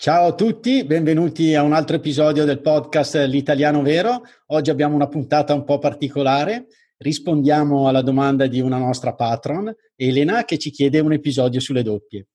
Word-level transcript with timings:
Ciao 0.00 0.28
a 0.28 0.32
tutti, 0.32 0.84
benvenuti 0.84 1.56
a 1.56 1.62
un 1.62 1.72
altro 1.72 1.96
episodio 1.96 2.44
del 2.44 2.60
podcast 2.60 3.16
L'Italiano 3.26 3.82
Vero. 3.82 4.22
Oggi 4.46 4.70
abbiamo 4.70 4.94
una 4.94 5.08
puntata 5.08 5.54
un 5.54 5.64
po' 5.64 5.80
particolare. 5.80 6.68
Rispondiamo 6.98 7.88
alla 7.88 8.00
domanda 8.00 8.46
di 8.46 8.60
una 8.60 8.78
nostra 8.78 9.16
patron, 9.16 9.74
Elena, 9.96 10.44
che 10.44 10.56
ci 10.56 10.70
chiede 10.70 11.00
un 11.00 11.14
episodio 11.14 11.58
sulle 11.58 11.82
doppie. 11.82 12.28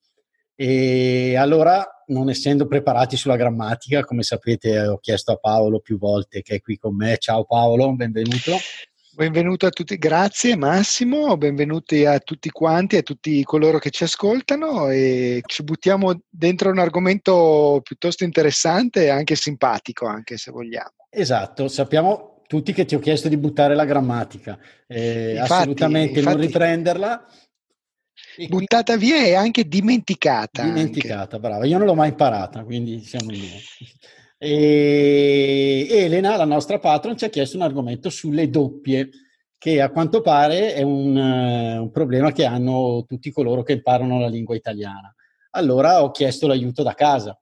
E 0.53 1.37
allora, 1.37 2.03
non 2.07 2.29
essendo 2.29 2.67
preparati 2.67 3.15
sulla 3.15 3.37
grammatica, 3.37 4.03
come 4.03 4.23
sapete, 4.23 4.85
ho 4.85 4.97
chiesto 4.97 5.31
a 5.31 5.37
Paolo 5.37 5.79
più 5.79 5.97
volte 5.97 6.41
che 6.41 6.55
è 6.55 6.61
qui 6.61 6.75
con 6.75 6.97
me. 6.97 7.15
Ciao 7.17 7.45
Paolo, 7.45 7.95
benvenuto. 7.95 8.57
Benvenuto 9.15 9.67
a 9.67 9.69
tutti, 9.69 9.95
grazie 9.99 10.55
Massimo, 10.57 11.37
benvenuti 11.37 12.03
a 12.03 12.17
tutti 12.17 12.49
quanti, 12.49 12.97
a 12.97 13.03
tutti 13.03 13.43
coloro 13.43 13.77
che 13.77 13.91
ci 13.91 14.05
ascoltano 14.05 14.89
e 14.89 15.43
ci 15.45 15.61
buttiamo 15.63 16.21
dentro 16.27 16.71
un 16.71 16.79
argomento 16.79 17.79
piuttosto 17.83 18.23
interessante 18.23 19.03
e 19.03 19.09
anche 19.09 19.35
simpatico, 19.35 20.07
anche 20.07 20.37
se 20.37 20.49
vogliamo. 20.49 20.93
Esatto, 21.11 21.67
sappiamo 21.67 22.41
tutti 22.47 22.73
che 22.73 22.85
ti 22.85 22.95
ho 22.95 22.99
chiesto 22.99 23.29
di 23.29 23.37
buttare 23.37 23.75
la 23.75 23.85
grammatica, 23.85 24.57
eh, 24.87 25.33
infatti, 25.33 25.53
assolutamente 25.53 26.17
infatti, 26.17 26.35
non 26.35 26.45
riprenderla. 26.47 27.25
buttata 28.47 28.97
via 28.97 29.23
e 29.23 29.35
anche 29.35 29.67
dimenticata. 29.67 30.63
Dimenticata, 30.63 31.35
anche. 31.35 31.39
brava, 31.39 31.67
io 31.67 31.77
non 31.77 31.85
l'ho 31.85 31.95
mai 31.95 32.09
imparata, 32.09 32.63
quindi 32.63 33.03
siamo 33.03 33.27
due. 33.27 33.61
E 34.45 35.87
Elena, 35.89 36.35
la 36.35 36.43
nostra 36.43 36.77
patron, 36.77 37.17
ci 37.17 37.23
ha 37.23 37.29
chiesto 37.29 37.55
un 37.55 37.63
argomento 37.63 38.09
sulle 38.09 38.49
doppie, 38.49 39.09
che 39.57 39.79
a 39.79 39.89
quanto 39.89 40.19
pare 40.19 40.73
è 40.73 40.81
un, 40.81 41.15
uh, 41.15 41.81
un 41.81 41.91
problema 41.91 42.33
che 42.33 42.43
hanno 42.43 43.05
tutti 43.07 43.31
coloro 43.31 43.63
che 43.63 43.71
imparano 43.71 44.19
la 44.19 44.27
lingua 44.27 44.53
italiana. 44.53 45.15
Allora 45.51 46.03
ho 46.03 46.11
chiesto 46.11 46.47
l'aiuto 46.47 46.83
da 46.83 46.93
casa 46.93 47.39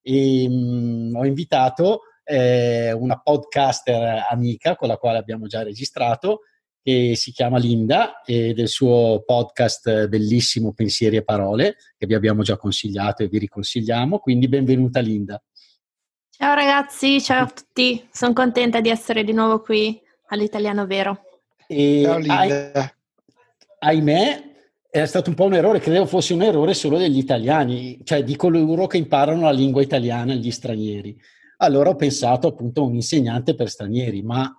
e 0.00 0.46
um, 0.48 1.12
ho 1.14 1.24
invitato 1.24 2.00
eh, 2.24 2.90
una 2.90 3.20
podcaster 3.20 4.24
amica 4.28 4.74
con 4.74 4.88
la 4.88 4.96
quale 4.96 5.18
abbiamo 5.18 5.46
già 5.46 5.62
registrato, 5.62 6.40
che 6.82 7.12
si 7.14 7.30
chiama 7.30 7.58
Linda 7.58 8.20
e 8.22 8.52
del 8.52 8.66
suo 8.66 9.22
podcast 9.24 10.08
bellissimo 10.08 10.72
Pensieri 10.72 11.18
e 11.18 11.22
Parole, 11.22 11.76
che 11.96 12.06
vi 12.06 12.14
abbiamo 12.14 12.42
già 12.42 12.56
consigliato 12.56 13.22
e 13.22 13.28
vi 13.28 13.38
riconsigliamo. 13.38 14.18
Quindi 14.18 14.48
benvenuta 14.48 14.98
Linda. 14.98 15.40
Ciao 16.42 16.54
ragazzi, 16.54 17.20
ciao 17.20 17.44
a 17.44 17.46
tutti, 17.46 18.04
sono 18.10 18.32
contenta 18.32 18.80
di 18.80 18.88
essere 18.88 19.22
di 19.22 19.32
nuovo 19.32 19.60
qui 19.60 20.02
all'Italiano 20.26 20.86
Vero. 20.88 21.20
E 21.68 22.02
ciao 22.04 22.18
Linda. 22.18 22.92
ahimè, 23.78 24.42
è 24.90 25.04
stato 25.04 25.30
un 25.30 25.36
po' 25.36 25.44
un 25.44 25.54
errore, 25.54 25.78
credevo 25.78 26.04
fosse 26.04 26.34
un 26.34 26.42
errore 26.42 26.74
solo 26.74 26.98
degli 26.98 27.18
italiani, 27.18 28.00
cioè 28.02 28.24
di 28.24 28.34
coloro 28.34 28.88
che 28.88 28.96
imparano 28.96 29.42
la 29.42 29.52
lingua 29.52 29.82
italiana 29.82 30.32
agli 30.32 30.50
stranieri. 30.50 31.16
Allora 31.58 31.90
ho 31.90 31.94
pensato 31.94 32.48
appunto 32.48 32.82
a 32.82 32.86
un 32.86 32.94
insegnante 32.96 33.54
per 33.54 33.70
stranieri, 33.70 34.22
ma 34.22 34.52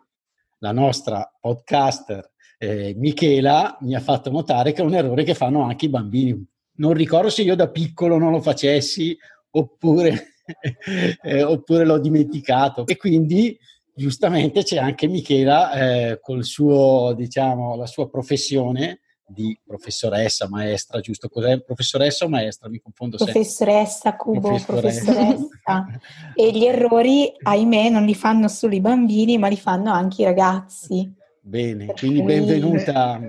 la 0.60 0.72
nostra 0.72 1.30
podcaster 1.38 2.32
eh, 2.60 2.94
Michela 2.96 3.78
mi 3.82 3.94
ha 3.94 4.00
fatto 4.00 4.32
notare 4.32 4.72
che 4.72 4.82
è 4.82 4.86
un 4.86 4.96
errore 4.96 5.26
che 5.26 5.34
fanno 5.34 5.64
anche 5.64 5.88
i 5.88 5.90
bambini. 5.90 6.48
Non 6.76 6.94
ricordo 6.94 7.30
se 7.30 7.42
io 7.42 7.58
da 7.58 7.68
piccolo 7.68 8.18
non 8.18 8.32
lo 8.32 8.40
facessi 8.40 9.18
oppure 9.50 10.33
eh, 11.24 11.44
oppure 11.44 11.86
l'ho 11.86 12.00
dimenticato. 12.00 12.86
E 12.86 12.98
quindi 12.98 13.58
giustamente 13.94 14.64
c'è 14.64 14.78
anche 14.78 15.08
Michela 15.08 15.72
eh, 15.74 16.20
suo, 16.42 17.14
diciamo, 17.16 17.76
la 17.76 17.86
sua 17.86 18.10
professione 18.10 19.00
di 19.26 19.58
professoressa, 19.66 20.48
maestra, 20.50 21.00
giusto? 21.00 21.30
Cos'è? 21.30 21.62
Professoressa 21.62 22.26
o 22.26 22.30
maestra? 22.30 22.70
Mi 22.70 22.80
confondo 22.80 23.18
sempre. 23.18 23.34
Professoressa, 23.34 24.16
Cubo, 24.16 24.40
professoressa. 24.40 25.12
professoressa. 25.12 26.00
e 26.36 26.52
gli 26.52 26.66
errori, 26.66 27.34
ahimè, 27.42 27.90
non 27.90 28.06
li 28.06 28.16
fanno 28.16 28.48
solo 28.48 28.76
i 28.76 28.82
bambini, 28.82 29.38
ma 29.38 29.48
li 29.48 29.58
fanno 29.58 29.92
anche 29.92 30.22
i 30.22 30.26
ragazzi. 30.26 31.12
Bene, 31.42 31.94
quindi 31.94 32.22
benvenuta. 32.22 33.20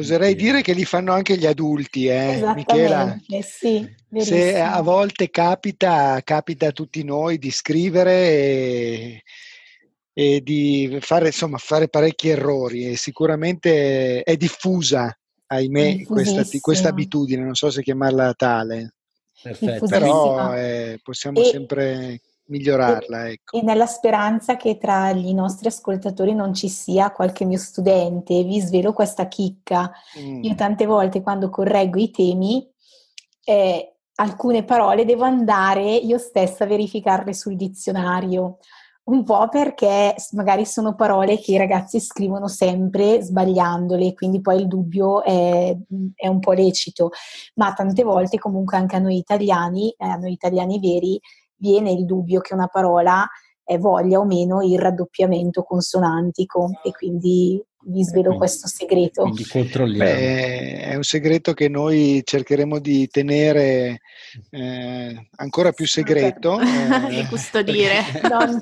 Oserei 0.00 0.34
dire 0.34 0.62
che 0.62 0.72
li 0.72 0.84
fanno 0.84 1.12
anche 1.12 1.36
gli 1.36 1.46
adulti, 1.46 2.06
eh, 2.06 2.40
Michela. 2.54 3.18
Sì, 3.42 3.86
se 4.18 4.58
a 4.58 4.80
volte 4.80 5.30
capita, 5.30 6.20
capita 6.24 6.68
a 6.68 6.72
tutti 6.72 7.04
noi 7.04 7.38
di 7.38 7.50
scrivere 7.50 8.12
e, 8.12 9.22
e 10.12 10.40
di 10.42 10.98
fare, 11.00 11.26
insomma, 11.26 11.58
fare 11.58 11.88
parecchi 11.88 12.28
errori 12.28 12.90
e 12.90 12.96
sicuramente 12.96 14.22
è 14.22 14.36
diffusa, 14.36 15.14
ahimè, 15.46 16.04
questa, 16.04 16.44
questa, 16.60 16.88
abitudine, 16.88 17.44
non 17.44 17.54
so 17.54 17.70
se 17.70 17.82
chiamarla 17.82 18.32
tale. 18.34 18.94
Perfetto. 19.42 19.86
Però 19.86 20.54
eh, 20.54 20.98
possiamo 21.02 21.40
e, 21.40 21.44
sempre 21.44 22.20
migliorarla. 22.50 23.28
Ecco. 23.30 23.56
E 23.56 23.62
nella 23.62 23.86
speranza 23.86 24.56
che 24.56 24.76
tra 24.76 25.10
i 25.10 25.32
nostri 25.32 25.68
ascoltatori 25.68 26.34
non 26.34 26.52
ci 26.52 26.68
sia 26.68 27.12
qualche 27.12 27.44
mio 27.44 27.58
studente, 27.58 28.42
vi 28.42 28.60
svelo 28.60 28.92
questa 28.92 29.28
chicca. 29.28 29.90
Mm. 30.18 30.42
Io 30.42 30.54
tante 30.54 30.84
volte 30.84 31.22
quando 31.22 31.48
correggo 31.48 31.98
i 31.98 32.10
temi, 32.10 32.68
eh, 33.44 33.94
alcune 34.16 34.64
parole 34.64 35.04
devo 35.04 35.24
andare 35.24 35.94
io 35.94 36.18
stessa 36.18 36.64
a 36.64 36.66
verificarle 36.66 37.32
sul 37.32 37.56
dizionario. 37.56 38.58
Un 39.02 39.24
po' 39.24 39.48
perché 39.48 40.14
magari 40.32 40.64
sono 40.64 40.94
parole 40.94 41.40
che 41.40 41.52
i 41.52 41.56
ragazzi 41.56 41.98
scrivono 41.98 42.46
sempre 42.46 43.22
sbagliandole, 43.22 44.12
quindi 44.12 44.40
poi 44.40 44.60
il 44.60 44.68
dubbio 44.68 45.24
è, 45.24 45.76
è 46.14 46.28
un 46.28 46.38
po' 46.38 46.52
lecito, 46.52 47.10
ma 47.54 47.72
tante 47.72 48.04
volte 48.04 48.38
comunque 48.38 48.76
anche 48.76 48.96
a 48.96 49.00
noi 49.00 49.16
italiani, 49.16 49.90
eh, 49.98 50.06
a 50.06 50.16
noi 50.16 50.30
italiani 50.30 50.78
veri, 50.78 51.20
viene 51.60 51.92
il 51.92 52.04
dubbio 52.04 52.40
che 52.40 52.54
una 52.54 52.66
parola 52.66 53.26
voglia 53.78 54.18
o 54.18 54.24
meno 54.24 54.62
il 54.62 54.78
raddoppiamento 54.78 55.62
consonantico 55.62 56.80
e 56.82 56.90
quindi 56.90 57.62
vi 57.82 58.04
svelo 58.04 58.36
questo 58.36 58.68
segreto. 58.68 59.22
Quindi 59.22 59.46
controlliamo. 59.46 60.10
Beh, 60.10 60.80
è 60.80 60.94
un 60.94 61.02
segreto 61.02 61.54
che 61.54 61.68
noi 61.68 62.22
cercheremo 62.24 62.78
di 62.78 63.08
tenere 63.08 64.00
eh, 64.50 65.28
ancora 65.36 65.72
più 65.72 65.86
segreto. 65.86 66.58
Eh, 66.60 67.26
custodire. 67.28 68.02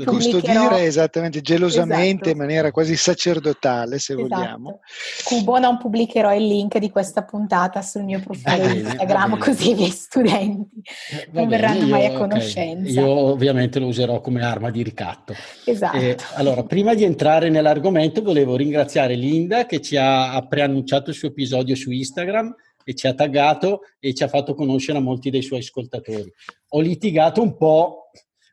custodire 0.05 0.84
esattamente, 0.84 1.41
gelosamente, 1.41 2.05
esatto. 2.06 2.31
in 2.31 2.37
maniera 2.37 2.71
quasi 2.71 2.97
sacerdotale, 2.97 3.99
se 3.99 4.15
esatto. 4.15 4.29
vogliamo. 4.29 4.81
Cubo, 5.25 5.59
non 5.59 5.79
pubblicherò 5.79 6.35
il 6.35 6.47
link 6.47 6.79
di 6.79 6.91
questa 6.91 7.25
puntata 7.25 7.83
sul 7.83 8.05
mio 8.05 8.21
profilo 8.21 8.69
di 8.69 8.79
Instagram, 8.81 9.39
così 9.39 9.71
i 9.71 9.75
miei 9.75 9.91
studenti 9.91 10.83
eh, 11.11 11.29
non 11.33 11.49
verranno 11.49 11.85
io, 11.85 11.89
mai 11.89 12.06
a 12.06 12.12
conoscenza. 12.12 12.91
Okay. 12.91 12.93
Io 12.93 13.09
ovviamente 13.09 13.79
lo 13.79 13.87
userò 13.87 14.21
come 14.21 14.43
arma 14.43 14.71
di 14.71 14.83
ricatto. 14.83 15.35
Esatto. 15.65 15.97
Eh, 15.97 16.17
allora, 16.35 16.62
prima 16.62 16.95
di 16.95 17.05
entrare 17.05 17.50
nell'argomento, 17.50 18.23
volevo 18.23 18.56
ringraziare 18.56 19.07
ringraziare 19.08 19.14
Linda 19.14 19.66
che 19.66 19.80
ci 19.80 19.96
ha 19.96 20.46
preannunciato 20.46 21.10
il 21.10 21.16
suo 21.16 21.28
episodio 21.28 21.74
su 21.74 21.91
Instagram 21.91 22.54
e 22.84 22.94
ci 22.94 23.06
ha 23.06 23.14
taggato 23.14 23.80
e 23.98 24.14
ci 24.14 24.22
ha 24.22 24.28
fatto 24.28 24.54
conoscere 24.54 24.98
a 24.98 25.02
molti 25.02 25.30
dei 25.30 25.42
suoi 25.42 25.60
ascoltatori. 25.60 26.32
Ho 26.69 26.80
litigato 26.80 27.42
un 27.42 27.56
po', 27.56 28.10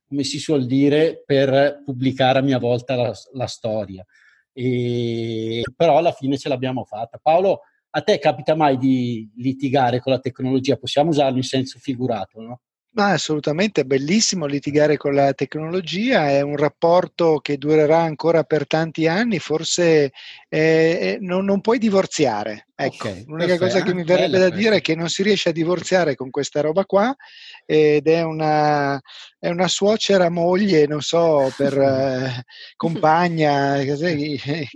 come 0.07 0.23
si 0.23 0.39
suol 0.39 0.65
dire, 0.65 1.23
per 1.25 1.81
pubblicare 1.83 2.39
a 2.39 2.41
mia 2.41 2.59
volta 2.59 2.95
la, 2.95 3.13
la 3.33 3.47
storia, 3.47 4.05
e, 4.51 5.63
però 5.75 5.97
alla 5.97 6.11
fine 6.11 6.37
ce 6.37 6.49
l'abbiamo 6.49 6.83
fatta. 6.83 7.19
Paolo, 7.21 7.61
a 7.91 8.01
te 8.01 8.19
capita 8.19 8.55
mai 8.55 8.77
di 8.77 9.29
litigare 9.37 10.01
con 10.01 10.11
la 10.11 10.19
tecnologia? 10.19 10.75
Possiamo 10.75 11.11
usarlo 11.11 11.37
in 11.37 11.43
senso 11.43 11.79
figurato, 11.79 12.41
no? 12.41 12.61
Ma 12.95 13.11
assolutamente, 13.11 13.81
è 13.81 13.83
bellissimo 13.83 14.45
litigare 14.45 14.95
con 14.95 15.13
la 15.13 15.33
tecnologia, 15.33 16.29
è 16.29 16.39
un 16.39 16.55
rapporto 16.55 17.39
che 17.39 17.57
durerà 17.57 17.99
ancora 17.99 18.43
per 18.45 18.65
tanti 18.67 19.05
anni, 19.05 19.37
forse 19.39 20.13
eh, 20.47 21.17
non, 21.19 21.43
non, 21.43 21.59
puoi 21.59 21.77
divorziare. 21.77 22.67
Ecco, 22.73 23.09
okay, 23.09 23.25
l'unica 23.27 23.57
cosa 23.57 23.81
che 23.81 23.93
mi 23.93 24.05
verrebbe 24.05 24.39
da 24.39 24.49
dire 24.49 24.77
è 24.77 24.81
che 24.81 24.95
non 24.95 25.09
si 25.09 25.23
riesce 25.23 25.49
a 25.49 25.51
divorziare 25.51 26.15
con 26.15 26.29
questa 26.29 26.61
roba 26.61 26.85
qua 26.85 27.13
ed 27.65 28.07
è 28.07 28.21
una, 28.21 28.97
è 29.39 29.49
una 29.49 29.67
suocera 29.67 30.29
moglie, 30.29 30.87
non 30.87 31.01
so, 31.01 31.53
per 31.57 31.77
eh, 31.77 32.45
compagna, 32.77 33.77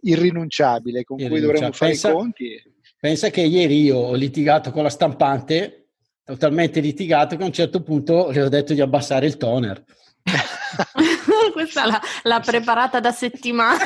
irrinunciabile, 0.02 1.06
con 1.06 1.16
cui 1.26 1.40
dovremmo 1.40 1.72
fare 1.72 1.92
pensa, 1.92 2.10
i 2.10 2.14
conti. 2.14 2.64
Pensa 3.00 3.30
che 3.30 3.42
ieri 3.44 3.82
io 3.82 3.98
ho 3.98 4.14
litigato 4.14 4.72
con 4.72 4.84
la 4.84 4.90
stampante 4.90 5.89
talmente 6.38 6.80
litigato 6.80 7.36
che 7.36 7.44
a 7.44 7.46
un 7.46 7.54
certo 7.54 7.82
punto 7.82 8.32
gli 8.32 8.40
ho 8.40 8.50
detto 8.50 8.74
di 8.74 8.82
abbassare 8.82 9.26
il 9.26 9.38
toner. 9.38 9.84
Questa 11.60 11.86
l'ha, 11.86 12.02
l'ha, 12.24 12.40
preparata 12.40 13.00
da 13.00 13.12
settimane 13.12 13.78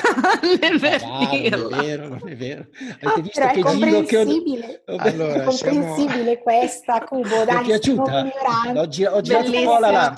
per 0.80 1.02
ah, 1.08 1.28
dirlo. 1.30 1.70
Non 1.70 1.80
è 1.80 1.84
vero, 1.84 2.08
non 2.08 2.22
è 2.26 2.36
vero. 2.36 2.66
Avete 3.02 3.22
visto 3.22 3.40
Però 3.40 3.52
che 3.52 3.60
è 3.60 3.64
comprensibile. 3.64 4.84
Che 4.86 4.92
ho... 4.92 4.98
allora, 4.98 5.34
è 5.34 5.44
comprensibile 5.44 6.24
siamo... 6.24 6.42
questa, 6.44 7.04
Cubo. 7.04 7.44
Dai, 7.46 7.62
è 7.62 7.64
piaciuta? 7.64 8.32
Oggi, 8.76 9.06
oggi 9.06 9.32
la 9.32 9.46
scuola 9.46 9.92
là. 9.92 10.14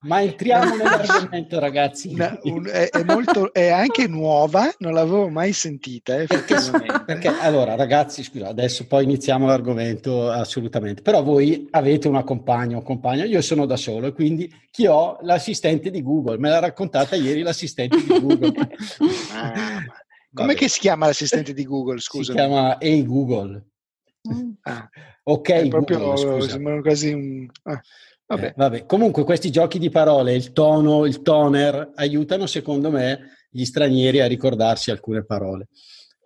Ma 0.00 0.22
entriamo 0.22 0.76
nell'argomento, 0.76 1.58
ragazzi. 1.58 2.08
Una, 2.12 2.38
un, 2.42 2.66
è, 2.66 2.88
è, 2.88 3.02
molto, 3.04 3.52
è, 3.52 3.68
anche 3.68 4.06
nuova, 4.06 4.72
non 4.78 4.92
l'avevo 4.92 5.28
mai 5.28 5.52
sentita. 5.52 6.16
Eh, 6.16 6.26
perché, 6.26 6.56
perché, 7.04 7.28
allora, 7.28 7.74
ragazzi, 7.74 8.22
scusa, 8.22 8.48
adesso 8.48 8.86
poi 8.86 9.04
iniziamo 9.04 9.46
l'argomento 9.46 10.30
assolutamente. 10.30 11.02
Però 11.02 11.22
voi 11.22 11.68
avete 11.70 12.08
una 12.08 12.22
compagna 12.22 12.76
o 12.76 12.82
compagno, 12.82 13.24
io 13.24 13.40
sono 13.40 13.66
da 13.66 13.76
solo 13.76 14.06
e 14.06 14.12
quindi 14.12 14.52
chi 14.70 14.86
ho 14.86 15.18
l'assistente 15.22 15.90
di 15.90 16.02
Google, 16.02 16.38
me 16.38 16.48
l'ha 16.48 16.60
raccontata 16.90 17.14
ieri 17.16 17.42
l'assistente 17.42 17.96
di 17.96 18.20
Google. 18.20 18.52
ah, 19.32 19.84
com'è 20.34 20.54
che 20.54 20.68
si 20.68 20.80
chiama 20.80 21.06
l'assistente 21.06 21.52
di 21.52 21.64
Google? 21.64 22.00
Scusa. 22.00 22.32
Si 22.32 22.38
chiama 22.38 22.78
Hey 22.80 23.04
Google. 23.04 23.64
Ah, 24.62 24.88
ok, 25.22 25.48
è 25.48 25.68
proprio, 25.68 25.98
Google, 25.98 26.48
sembrano 26.48 26.82
quasi 26.82 27.12
un... 27.12 27.48
Ah. 27.62 27.80
Vabbè. 28.26 28.46
Eh, 28.46 28.54
vabbè. 28.56 28.86
Comunque 28.86 29.24
questi 29.24 29.50
giochi 29.50 29.78
di 29.78 29.90
parole, 29.90 30.34
il 30.34 30.52
tono, 30.52 31.04
il 31.06 31.22
toner, 31.22 31.92
aiutano 31.94 32.46
secondo 32.46 32.90
me 32.90 33.38
gli 33.50 33.64
stranieri 33.64 34.20
a 34.20 34.26
ricordarsi 34.26 34.90
alcune 34.90 35.24
parole. 35.24 35.68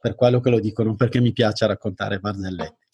Per 0.01 0.15
quello 0.15 0.41
che 0.41 0.51
lo 0.51 0.61
dicono, 0.61 0.97
perché 0.97 1.21
mi 1.21 1.33
piace 1.33 1.67
raccontare 1.67 2.19
barzelletti. 2.19 2.87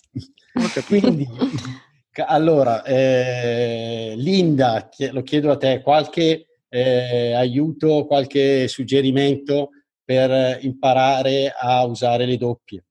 Quindi, 0.87 1.27
allora, 2.27 2.85
eh, 2.85 4.15
Linda, 4.17 4.89
lo 5.11 5.23
chiedo 5.23 5.51
a 5.51 5.57
te, 5.57 5.81
qualche 5.81 6.50
eh, 6.71 7.35
aiuto, 7.35 8.07
qualche 8.07 8.69
suggerimento 8.69 9.71
per 10.03 10.59
imparare 10.63 11.53
a 11.57 11.85
usare 11.85 12.25
le 12.25 12.37
doppie? 12.37 12.85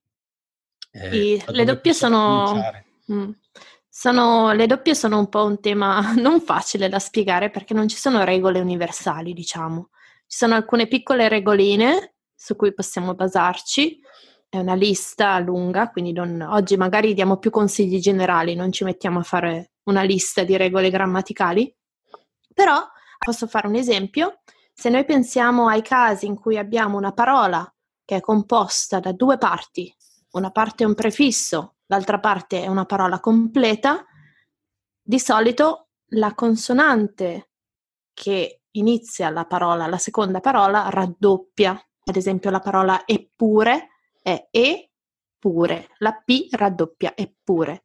Eh, 0.92 1.44
le 1.48 1.64
doppie 1.64 1.94
sono, 1.94 2.62
mm, 3.12 3.30
sono, 3.88 4.52
le 4.52 4.68
doppie 4.68 4.94
sono 4.94 5.18
un 5.18 5.30
po' 5.30 5.46
un 5.46 5.60
tema 5.60 6.14
non 6.18 6.42
facile 6.42 6.90
da 6.90 7.00
spiegare 7.00 7.50
perché 7.50 7.74
non 7.74 7.88
ci 7.88 7.98
sono 7.98 8.24
regole 8.24 8.60
universali, 8.60 9.34
diciamo. 9.34 9.90
Ci 10.28 10.38
sono 10.38 10.56
alcune 10.56 10.88
piccole 10.88 11.28
regoline 11.28 12.14
su 12.36 12.56
cui 12.56 12.74
possiamo 12.74 13.16
basarci, 13.16 14.00
è 14.48 14.58
una 14.58 14.74
lista 14.74 15.38
lunga, 15.40 15.90
quindi 15.90 16.12
non, 16.12 16.42
oggi 16.42 16.78
magari 16.78 17.14
diamo 17.14 17.38
più 17.38 17.52
consigli 17.52 18.00
generali, 18.00 18.56
non 18.56 18.72
ci 18.72 18.84
mettiamo 18.84 19.20
a 19.20 19.24
fare 19.24 19.72
una 19.84 20.04
lista 20.04 20.44
di 20.44 20.56
regole 20.56 20.90
grammaticali, 20.90 21.76
però 22.54 22.82
posso 23.20 23.48
fare 23.48 23.68
un 23.68 23.76
esempio. 23.76 24.40
Se 24.74 24.90
noi 24.90 25.06
pensiamo 25.06 25.68
ai 25.68 25.82
casi 25.82 26.26
in 26.26 26.36
cui 26.36 26.58
abbiamo 26.58 26.98
una 26.98 27.12
parola 27.12 27.72
che 28.06 28.16
è 28.16 28.22
composta 28.22 29.00
da 29.00 29.12
due 29.12 29.38
parti, 29.38 29.94
una 30.32 30.52
parte 30.52 30.84
è 30.84 30.88
un 30.88 30.96
prefisso, 30.96 31.76
l'altra 31.88 32.20
parte 32.20 32.64
è 32.64 32.68
una 32.68 32.86
parola 32.86 33.20
completa, 33.20 34.06
di 35.02 35.20
solito 35.20 35.90
la 36.14 36.34
consonante 36.34 37.50
che 38.14 38.62
inizia 38.72 39.30
la 39.30 39.46
parola, 39.46 39.88
la 39.88 39.98
seconda 39.98 40.40
parola, 40.40 40.90
raddoppia. 40.90 41.72
Ad 42.06 42.16
esempio 42.16 42.50
la 42.50 42.60
parola 42.60 43.06
eppure 43.06 43.90
è 44.22 44.48
e 44.52 44.92
pure, 45.38 45.90
la 45.98 46.14
P 46.14 46.48
raddoppia 46.52 47.14
eppure. 47.16 47.84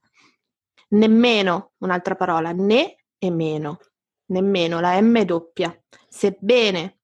Nemmeno 0.91 1.73
un'altra 1.79 2.15
parola, 2.15 2.53
né 2.53 3.05
e 3.19 3.31
meno, 3.31 3.79
nemmeno 4.27 4.81
la 4.81 5.01
M 5.01 5.23
doppia. 5.25 5.77
Sebbene 6.09 6.99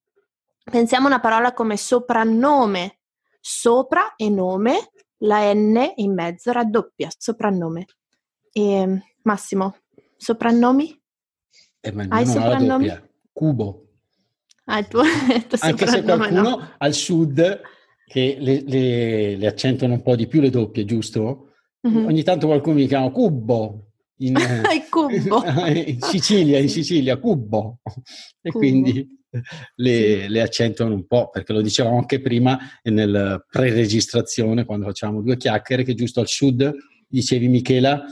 pensiamo 0.70 1.06
a 1.06 1.10
una 1.10 1.20
parola 1.20 1.52
come 1.52 1.76
soprannome, 1.76 3.00
sopra 3.40 4.14
e 4.16 4.28
nome, 4.30 4.90
la 5.18 5.52
N 5.52 5.92
in 5.96 6.14
mezzo 6.14 6.52
raddoppia, 6.52 7.08
soprannome. 7.16 7.86
E, 8.52 9.02
Massimo, 9.22 9.76
soprannomi? 10.16 10.98
Eh, 11.80 12.06
Hai 12.08 12.26
soprannomi? 12.26 13.08
Cubo. 13.32 13.86
Ah, 14.64 14.78
il 14.78 14.88
tuo, 14.88 15.02
il 15.34 15.46
tuo 15.46 15.58
Anche 15.60 15.86
se 15.86 16.02
qualcuno 16.02 16.42
no. 16.42 16.70
al 16.78 16.94
sud 16.94 17.60
che 18.06 18.36
le, 18.38 18.62
le, 18.66 19.36
le, 19.36 19.46
accentuano 19.46 19.94
un 19.94 20.02
po' 20.02 20.16
di 20.16 20.26
più 20.26 20.40
le 20.40 20.50
doppie, 20.50 20.84
giusto? 20.84 21.52
Mm-hmm. 21.86 22.06
Ogni 22.06 22.22
tanto 22.22 22.46
qualcuno 22.46 22.76
mi 22.76 22.86
chiama 22.86 23.10
Cubo. 23.10 23.89
In, 24.22 24.34
cubo. 24.90 25.42
in 25.68 26.00
Sicilia, 26.00 26.58
in 26.58 26.68
Sicilia, 26.68 27.18
Cubo. 27.18 27.78
E 28.40 28.50
cubo. 28.50 28.58
quindi 28.58 29.18
le, 29.76 30.28
le, 30.28 30.42
accentuano 30.42 30.94
un 30.94 31.06
po', 31.06 31.30
perché 31.30 31.52
lo 31.52 31.60
dicevamo 31.62 31.98
anche 31.98 32.20
prima 32.20 32.58
nel 32.84 33.44
pre-registrazione, 33.48 34.64
quando 34.64 34.86
facciamo 34.86 35.22
due 35.22 35.36
chiacchiere, 35.36 35.84
che 35.84 35.94
giusto 35.94 36.20
al 36.20 36.28
sud, 36.28 36.74
dicevi 37.06 37.48
Michela, 37.48 38.04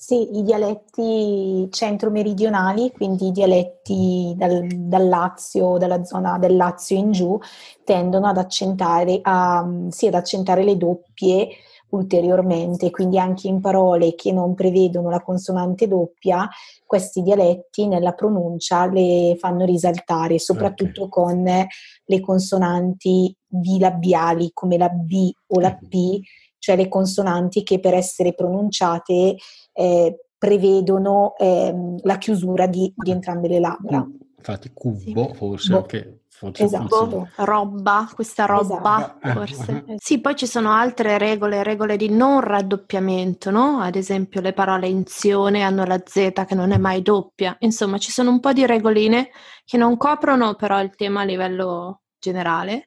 sì, 0.00 0.38
i 0.38 0.44
dialetti 0.44 1.66
centro-meridionali, 1.72 2.92
quindi 2.92 3.26
i 3.26 3.32
dialetti 3.32 4.32
dal, 4.36 4.64
dal, 4.64 5.08
Lazio, 5.08 5.76
dalla 5.76 6.04
zona 6.04 6.38
del 6.38 6.54
Lazio 6.54 6.96
in 6.96 7.10
giù, 7.10 7.36
tendono 7.82 8.28
ad 8.28 8.38
accentare, 8.38 9.18
a, 9.20 9.68
sì, 9.88 10.06
ad 10.06 10.14
accentare 10.14 10.62
le 10.62 10.76
doppie 10.76 11.48
ulteriormente, 11.90 12.90
quindi 12.90 13.18
anche 13.18 13.48
in 13.48 13.60
parole 13.60 14.14
che 14.14 14.32
non 14.32 14.54
prevedono 14.54 15.08
la 15.10 15.20
consonante 15.20 15.86
doppia, 15.88 16.48
questi 16.84 17.22
dialetti 17.22 17.86
nella 17.86 18.12
pronuncia 18.12 18.86
le 18.86 19.36
fanno 19.38 19.64
risaltare, 19.64 20.38
soprattutto 20.38 21.04
okay. 21.04 21.24
con 21.24 21.66
le 22.04 22.20
consonanti 22.20 23.34
bilabiali 23.46 24.50
come 24.52 24.76
la 24.76 24.88
B 24.88 25.30
o 25.48 25.60
la 25.60 25.76
P, 25.76 26.20
cioè 26.58 26.76
le 26.76 26.88
consonanti 26.88 27.62
che 27.62 27.80
per 27.80 27.94
essere 27.94 28.34
pronunciate 28.34 29.36
eh, 29.72 30.18
prevedono 30.36 31.34
ehm, 31.36 31.98
la 32.02 32.18
chiusura 32.18 32.66
di, 32.66 32.92
di, 32.94 33.10
entrambe 33.10 33.48
le 33.48 33.60
labbra. 33.60 34.06
Infatti, 34.36 34.70
cubo 34.72 35.28
sì. 35.28 35.34
forse 35.34 35.72
Bo. 35.72 35.78
anche. 35.78 36.20
Forse 36.38 36.62
esatto. 36.62 37.28
roba, 37.34 38.08
questa 38.14 38.44
roba 38.44 39.18
esatto. 39.18 39.28
forse. 39.28 39.84
sì, 39.98 40.20
poi 40.20 40.36
ci 40.36 40.46
sono 40.46 40.70
altre 40.70 41.18
regole, 41.18 41.64
regole 41.64 41.96
di 41.96 42.08
non 42.10 42.40
raddoppiamento, 42.40 43.50
no? 43.50 43.80
Ad 43.80 43.96
esempio 43.96 44.40
le 44.40 44.52
parole 44.52 44.86
inzione 44.86 45.62
hanno 45.62 45.84
la 45.84 46.00
Z 46.04 46.44
che 46.46 46.54
non 46.54 46.70
è 46.70 46.78
mai 46.78 47.02
doppia. 47.02 47.56
Insomma, 47.58 47.98
ci 47.98 48.12
sono 48.12 48.30
un 48.30 48.38
po' 48.38 48.52
di 48.52 48.64
regoline 48.66 49.30
che 49.64 49.76
non 49.76 49.96
coprono 49.96 50.54
però 50.54 50.80
il 50.80 50.94
tema 50.94 51.22
a 51.22 51.24
livello 51.24 52.02
generale. 52.20 52.86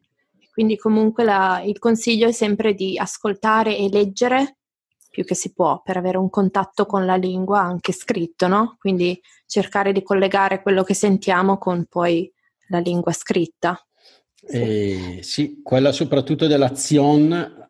Quindi 0.54 0.78
comunque 0.78 1.26
la, 1.26 1.62
il 1.66 1.78
consiglio 1.78 2.30
è 2.30 2.32
sempre 2.32 2.74
di 2.74 2.98
ascoltare 2.98 3.76
e 3.76 3.90
leggere 3.90 4.60
più 5.10 5.26
che 5.26 5.36
si 5.36 5.52
può 5.52 5.82
per 5.82 5.98
avere 5.98 6.18
un 6.18 6.30
contatto 6.30 6.86
con 6.86 7.06
la 7.06 7.16
lingua 7.16 7.60
anche 7.60 7.92
scritto, 7.92 8.48
no? 8.48 8.78
Quindi 8.80 9.20
cercare 9.46 9.92
di 9.92 10.04
collegare 10.04 10.62
quello 10.62 10.84
che 10.84 10.94
sentiamo 10.94 11.58
con 11.58 11.86
poi 11.90 12.32
la 12.72 12.80
lingua 12.80 13.12
scritta. 13.12 13.78
Eh, 14.48 15.20
sì, 15.22 15.62
quella 15.62 15.92
soprattutto 15.92 16.48
dell'azione 16.48 17.70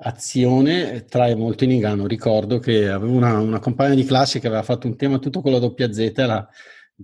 azione 0.00 1.04
trae 1.04 1.34
molto 1.34 1.64
in 1.64 1.72
inganno. 1.72 2.06
Ricordo 2.06 2.58
che 2.58 2.88
avevo 2.88 3.12
una, 3.12 3.38
una, 3.38 3.58
compagna 3.60 3.94
di 3.94 4.04
classe 4.04 4.40
che 4.40 4.46
aveva 4.46 4.62
fatto 4.62 4.86
un 4.86 4.96
tema 4.96 5.18
tutto 5.18 5.40
con 5.40 5.52
la 5.52 5.58
doppia 5.58 5.92
Z, 5.92 6.12
la 6.16 6.48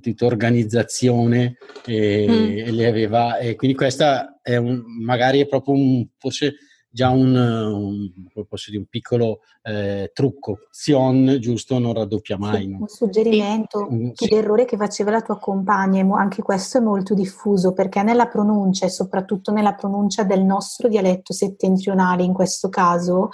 tutta 0.01 0.27
organizzazione 0.27 1.57
e, 1.87 2.27
mm. 2.29 2.59
e, 2.67 2.71
le 2.73 2.87
aveva, 2.87 3.39
e 3.39 3.55
quindi 3.55 3.77
questa 3.77 4.41
è 4.43 4.57
un, 4.57 4.83
magari 5.01 5.41
è 5.41 5.47
proprio 5.47 5.75
un, 5.75 6.07
forse 6.19 6.57
già 6.95 7.11
un, 7.11 7.35
un, 7.35 8.13
dire, 8.15 8.79
un 8.79 8.87
piccolo 8.89 9.41
eh, 9.63 10.13
trucco. 10.15 10.61
Zion, 10.71 11.39
giusto, 11.41 11.81
non 11.81 11.93
raddoppia 11.93 12.39
mai. 12.39 12.63
Sì, 12.63 12.69
no? 12.69 12.79
Un 12.83 12.87
suggerimento, 12.87 13.89
sì. 13.91 14.13
che 14.15 14.33
l'errore 14.33 14.65
che 14.65 14.77
faceva 14.77 15.11
la 15.11 15.21
tua 15.21 15.41
compagna, 15.41 16.07
anche 16.17 16.41
questo 16.41 16.79
è 16.79 16.81
molto 16.81 17.15
diffuso, 17.15 17.73
perché 17.73 18.05
nella 18.05 18.29
pronuncia 18.29 18.87
e 18.87 18.91
soprattutto 18.91 19.51
nella 19.51 19.75
pronuncia 19.75 20.23
del 20.23 20.45
nostro 20.45 20.87
dialetto 20.87 21.33
settentrionale, 21.33 22.23
in 22.23 22.33
questo 22.33 22.69
caso, 22.69 23.31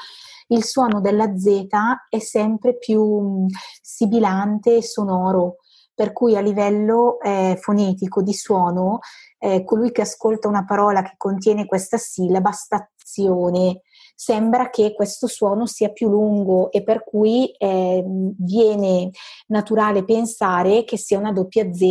il 0.48 0.64
suono 0.64 1.02
della 1.02 1.36
Z 1.36 1.66
è 2.08 2.18
sempre 2.18 2.78
più 2.78 3.44
sibilante 3.82 4.76
e 4.76 4.82
sonoro, 4.82 5.56
per 5.94 6.14
cui 6.14 6.34
a 6.34 6.40
livello 6.40 7.20
eh, 7.20 7.58
fonetico 7.60 8.22
di 8.22 8.32
suono, 8.32 9.00
eh, 9.38 9.64
colui 9.64 9.92
che 9.92 10.00
ascolta 10.00 10.48
una 10.48 10.64
parola 10.64 11.02
che 11.02 11.12
contiene 11.18 11.66
questa 11.66 11.98
sillaba 11.98 12.52
sta 12.52 12.90
azione, 13.10 13.82
sembra 14.14 14.70
che 14.70 14.92
questo 14.94 15.26
suono 15.26 15.66
sia 15.66 15.90
più 15.90 16.08
lungo 16.08 16.70
e 16.70 16.82
per 16.82 17.04
cui 17.04 17.50
eh, 17.58 18.04
viene 18.06 19.10
naturale 19.48 20.04
pensare 20.04 20.84
che 20.84 20.96
sia 20.96 21.18
una 21.18 21.32
doppia 21.32 21.72
Z. 21.72 21.82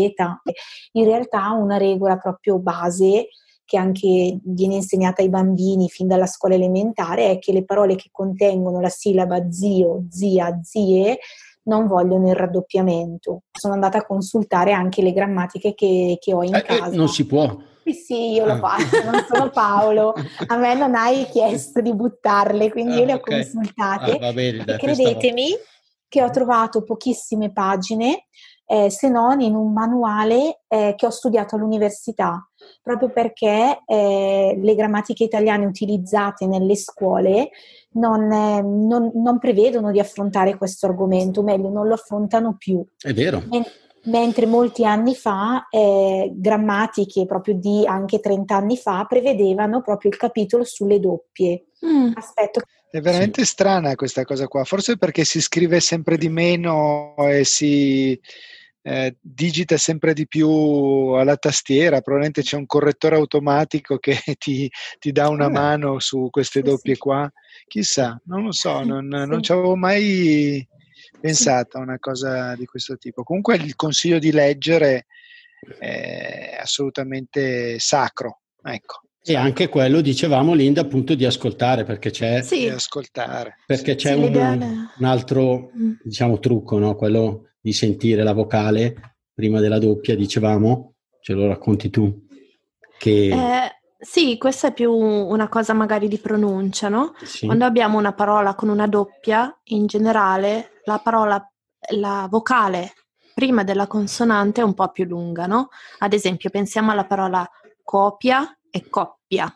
In 0.93 1.03
realtà 1.03 1.51
una 1.51 1.77
regola 1.77 2.17
proprio 2.17 2.59
base 2.59 3.27
che 3.65 3.77
anche 3.77 4.39
viene 4.43 4.75
insegnata 4.75 5.21
ai 5.21 5.29
bambini 5.29 5.89
fin 5.89 6.07
dalla 6.07 6.25
scuola 6.25 6.55
elementare 6.55 7.29
è 7.29 7.39
che 7.39 7.51
le 7.51 7.65
parole 7.65 7.93
che 7.95 8.09
contengono 8.11 8.79
la 8.79 8.89
sillaba 8.89 9.51
zio, 9.51 10.05
zia, 10.09 10.59
zie 10.63 11.19
non 11.63 11.87
vogliono 11.87 12.29
il 12.29 12.35
raddoppiamento. 12.35 13.43
Sono 13.51 13.73
andata 13.73 13.99
a 13.99 14.05
consultare 14.05 14.71
anche 14.71 15.01
le 15.01 15.13
grammatiche 15.13 15.73
che, 15.73 16.17
che 16.19 16.33
ho 16.33 16.43
in 16.43 16.55
eh, 16.55 16.59
eh 16.59 16.63
casa. 16.63 16.93
Eh, 16.93 16.95
non 16.95 17.09
si 17.09 17.25
può. 17.25 17.57
Sì, 17.83 17.93
sì, 17.93 18.31
io 18.33 18.45
lo 18.45 18.53
ah. 18.53 18.57
faccio, 18.57 19.03
non 19.03 19.25
sono 19.27 19.49
Paolo. 19.49 20.13
A 20.47 20.57
me 20.57 20.75
non 20.75 20.95
hai 20.95 21.25
chiesto 21.29 21.81
di 21.81 21.93
buttarle, 21.93 22.69
quindi 22.71 22.93
ah, 22.93 22.97
io 22.97 23.05
le 23.05 23.13
ho 23.13 23.17
okay. 23.17 23.41
consultate. 23.41 24.17
Ah, 24.17 24.33
bene, 24.33 24.63
dai, 24.63 24.77
credetemi 24.77 25.47
che 26.07 26.23
ho 26.23 26.29
trovato 26.31 26.83
pochissime 26.83 27.53
pagine, 27.53 28.27
eh, 28.71 28.91
se 28.91 29.09
non 29.09 29.41
in 29.41 29.55
un 29.55 29.73
manuale 29.73 30.61
eh, 30.67 30.93
che 30.95 31.07
ho 31.07 31.09
studiato 31.09 31.55
all'università, 31.55 32.47
proprio 32.83 33.09
perché 33.09 33.81
eh, 33.83 34.55
le 34.61 34.75
grammatiche 34.75 35.23
italiane 35.23 35.65
utilizzate 35.65 36.45
nelle 36.45 36.75
scuole 36.75 37.49
non, 37.93 38.31
eh, 38.31 38.61
non, 38.61 39.11
non, 39.15 39.39
prevedono 39.39 39.89
di 39.89 39.99
affrontare 39.99 40.55
questo 40.55 40.85
argomento, 40.85 41.39
o 41.39 41.43
meglio, 41.43 41.69
non 41.69 41.87
lo 41.87 41.95
affrontano 41.95 42.57
più. 42.59 42.85
È 42.95 43.11
vero. 43.11 43.41
Men- 43.49 43.65
mentre 44.03 44.45
molti 44.45 44.85
anni 44.85 45.13
fa 45.13 45.67
eh, 45.69 46.31
grammatiche 46.33 47.25
proprio 47.25 47.55
di 47.55 47.85
anche 47.85 48.19
30 48.19 48.55
anni 48.55 48.77
fa 48.77 49.05
prevedevano 49.09 49.81
proprio 49.81 50.11
il 50.11 50.17
capitolo 50.17 50.63
sulle 50.63 50.99
doppie. 50.99 51.65
Mm. 51.85 52.11
Aspetto. 52.13 52.61
È 52.89 53.01
veramente 53.01 53.41
sì. 53.41 53.47
strana 53.47 53.95
questa 53.95 54.23
cosa 54.25 54.47
qua, 54.47 54.63
forse 54.63 54.97
perché 54.97 55.25
si 55.25 55.41
scrive 55.41 55.79
sempre 55.79 56.17
di 56.17 56.29
meno 56.29 57.15
e 57.17 57.43
si 57.43 58.19
eh, 58.81 59.17
digita 59.19 59.77
sempre 59.77 60.13
di 60.13 60.27
più 60.27 60.49
alla 60.49 61.35
tastiera, 61.35 62.01
probabilmente 62.01 62.41
c'è 62.41 62.55
un 62.55 62.65
correttore 62.65 63.15
automatico 63.15 63.97
che 63.97 64.17
ti, 64.37 64.69
ti 64.99 65.11
dà 65.11 65.29
una 65.29 65.45
ah, 65.45 65.49
mano 65.49 65.99
su 65.99 66.29
queste 66.29 66.59
sì, 66.63 66.65
doppie 66.65 66.93
sì. 66.93 66.99
qua. 66.99 67.31
Chissà, 67.67 68.19
non 68.25 68.43
lo 68.43 68.51
so, 68.51 68.83
non, 68.83 69.07
non 69.07 69.41
ci 69.43 69.51
avevo 69.51 69.75
mai 69.75 70.67
pensato 71.19 71.77
a 71.77 71.81
una 71.81 71.99
cosa 71.99 72.55
di 72.55 72.65
questo 72.65 72.97
tipo. 72.97 73.23
Comunque 73.23 73.55
il 73.55 73.75
consiglio 73.75 74.19
di 74.19 74.31
leggere 74.31 75.05
è 75.77 76.57
assolutamente 76.59 77.79
sacro. 77.79 78.41
Ecco. 78.63 79.01
E 79.21 79.35
anche 79.35 79.67
quello, 79.67 80.01
dicevamo 80.01 80.53
Linda, 80.53 80.81
appunto 80.81 81.13
di 81.13 81.25
ascoltare, 81.25 81.83
perché 81.83 82.09
c'è, 82.09 82.41
sì. 82.41 82.67
ascoltare. 82.67 83.57
Perché 83.65 83.95
c'è 83.95 84.13
sì, 84.13 84.19
un, 84.19 84.89
un, 84.97 85.05
altro 85.05 85.71
mm. 85.77 85.91
diciamo, 86.03 86.39
trucco, 86.39 86.79
no? 86.79 86.95
quello 86.95 87.48
di 87.59 87.73
sentire 87.73 88.23
la 88.23 88.33
vocale 88.33 89.17
prima 89.33 89.59
della 89.59 89.79
doppia, 89.79 90.15
dicevamo, 90.15 90.95
ce 91.21 91.33
lo 91.33 91.47
racconti 91.47 91.89
tu? 91.89 92.25
Che... 92.97 93.27
Eh, 93.27 93.71
sì, 93.97 94.37
questa 94.37 94.67
è 94.67 94.73
più 94.73 94.91
una 94.91 95.49
cosa 95.49 95.73
magari 95.73 96.07
di 96.07 96.17
pronuncia, 96.17 96.89
no? 96.89 97.13
Sì. 97.23 97.45
Quando 97.45 97.65
abbiamo 97.65 97.97
una 97.97 98.13
parola 98.13 98.55
con 98.55 98.69
una 98.69 98.87
doppia, 98.87 99.53
in 99.65 99.85
generale 99.85 100.81
la 100.85 100.99
parola, 100.99 101.45
la 101.93 102.27
vocale 102.29 102.93
prima 103.33 103.63
della 103.63 103.87
consonante 103.87 104.61
è 104.61 104.63
un 104.63 104.73
po' 104.73 104.89
più 104.89 105.05
lunga, 105.05 105.47
no? 105.47 105.69
Ad 105.99 106.13
esempio, 106.13 106.49
pensiamo 106.49 106.91
alla 106.91 107.05
parola 107.05 107.49
copia 107.83 108.57
e 108.69 108.89
coppia. 108.89 109.53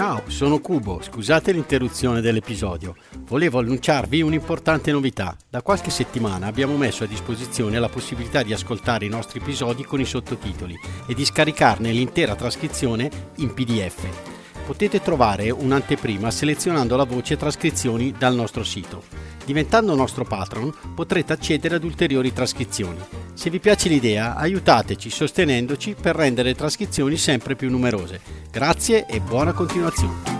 Ciao, 0.00 0.22
sono 0.28 0.60
Cubo, 0.60 1.02
scusate 1.02 1.52
l'interruzione 1.52 2.22
dell'episodio. 2.22 2.94
Volevo 3.26 3.58
annunciarvi 3.58 4.22
un'importante 4.22 4.92
novità. 4.92 5.36
Da 5.46 5.60
qualche 5.60 5.90
settimana 5.90 6.46
abbiamo 6.46 6.78
messo 6.78 7.04
a 7.04 7.06
disposizione 7.06 7.78
la 7.78 7.90
possibilità 7.90 8.42
di 8.42 8.54
ascoltare 8.54 9.04
i 9.04 9.10
nostri 9.10 9.40
episodi 9.40 9.84
con 9.84 10.00
i 10.00 10.06
sottotitoli 10.06 10.74
e 11.06 11.12
di 11.12 11.22
scaricarne 11.22 11.92
l'intera 11.92 12.34
trascrizione 12.34 13.10
in 13.36 13.52
PDF. 13.52 14.29
Potete 14.70 15.02
trovare 15.02 15.50
un'anteprima 15.50 16.30
selezionando 16.30 16.94
la 16.94 17.02
voce 17.02 17.36
trascrizioni 17.36 18.14
dal 18.16 18.36
nostro 18.36 18.62
sito. 18.62 19.02
Diventando 19.44 19.96
nostro 19.96 20.22
patron 20.22 20.72
potrete 20.94 21.32
accedere 21.32 21.74
ad 21.74 21.82
ulteriori 21.82 22.32
trascrizioni. 22.32 23.00
Se 23.34 23.50
vi 23.50 23.58
piace 23.58 23.88
l'idea, 23.88 24.36
aiutateci 24.36 25.10
sostenendoci 25.10 25.96
per 26.00 26.14
rendere 26.14 26.50
le 26.50 26.54
trascrizioni 26.54 27.16
sempre 27.16 27.56
più 27.56 27.68
numerose. 27.68 28.20
Grazie 28.48 29.06
e 29.06 29.18
buona 29.18 29.52
continuazione. 29.52 30.38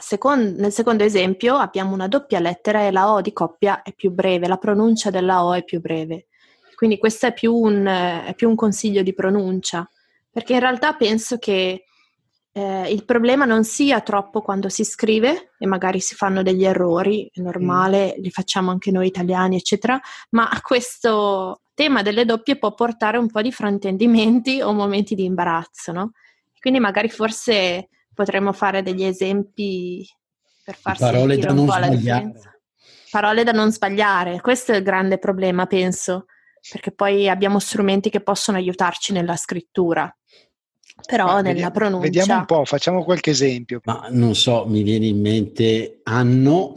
Second- 0.00 0.58
nel 0.58 0.72
secondo 0.72 1.04
esempio 1.04 1.56
abbiamo 1.56 1.92
una 1.92 2.08
doppia 2.08 2.40
lettera 2.40 2.86
e 2.86 2.90
la 2.90 3.12
O 3.12 3.20
di 3.20 3.34
coppia 3.34 3.82
è 3.82 3.92
più 3.92 4.10
breve, 4.10 4.48
la 4.48 4.56
pronuncia 4.56 5.10
della 5.10 5.44
O 5.44 5.52
è 5.52 5.62
più 5.64 5.82
breve. 5.82 6.28
Quindi 6.76 6.98
questo 6.98 7.26
è 7.26 7.32
più 7.32 7.54
un, 7.54 7.86
è 7.86 8.34
più 8.36 8.50
un 8.50 8.54
consiglio 8.54 9.02
di 9.02 9.14
pronuncia, 9.14 9.88
perché 10.30 10.52
in 10.52 10.60
realtà 10.60 10.92
penso 10.92 11.38
che 11.38 11.86
eh, 12.52 12.92
il 12.92 13.06
problema 13.06 13.46
non 13.46 13.64
sia 13.64 14.02
troppo 14.02 14.42
quando 14.42 14.68
si 14.68 14.84
scrive 14.84 15.52
e 15.58 15.66
magari 15.66 16.00
si 16.00 16.14
fanno 16.14 16.42
degli 16.42 16.66
errori, 16.66 17.30
è 17.32 17.40
normale, 17.40 18.14
mm. 18.18 18.22
li 18.22 18.30
facciamo 18.30 18.70
anche 18.70 18.90
noi 18.90 19.06
italiani, 19.06 19.56
eccetera, 19.56 19.98
ma 20.30 20.50
questo 20.62 21.62
tema 21.72 22.02
delle 22.02 22.26
doppie 22.26 22.58
può 22.58 22.74
portare 22.74 23.16
un 23.16 23.30
po' 23.30 23.40
di 23.40 23.52
fraintendimenti 23.52 24.60
o 24.60 24.74
momenti 24.74 25.14
di 25.14 25.24
imbarazzo, 25.24 25.92
no? 25.92 26.12
Quindi 26.60 26.78
magari 26.78 27.08
forse 27.08 27.88
potremmo 28.12 28.52
fare 28.52 28.82
degli 28.82 29.04
esempi 29.04 30.06
per 30.62 30.76
far 30.76 30.98
Parole 30.98 31.34
sentire 31.34 31.52
un 31.52 31.64
po' 31.64 31.72
sbagliare. 31.72 31.90
la 31.90 31.96
differenza. 31.96 32.50
Parole 33.10 33.44
da 33.44 33.52
non 33.52 33.72
sbagliare, 33.72 34.42
questo 34.42 34.72
è 34.72 34.76
il 34.76 34.82
grande 34.82 35.18
problema, 35.18 35.64
penso, 35.64 36.26
perché 36.70 36.92
poi 36.92 37.28
abbiamo 37.28 37.58
strumenti 37.58 38.10
che 38.10 38.20
possono 38.20 38.56
aiutarci 38.56 39.12
nella 39.12 39.36
scrittura 39.36 40.14
però 41.04 41.26
Ma 41.26 41.34
nella 41.34 41.48
vediamo, 41.48 41.70
pronuncia. 41.72 42.06
Vediamo 42.06 42.38
un 42.40 42.46
po', 42.46 42.64
facciamo 42.64 43.04
qualche 43.04 43.30
esempio. 43.30 43.80
Ma 43.84 44.08
non 44.10 44.34
so, 44.34 44.64
mi 44.66 44.82
viene 44.82 45.06
in 45.06 45.20
mente 45.20 46.00
Anno, 46.04 46.74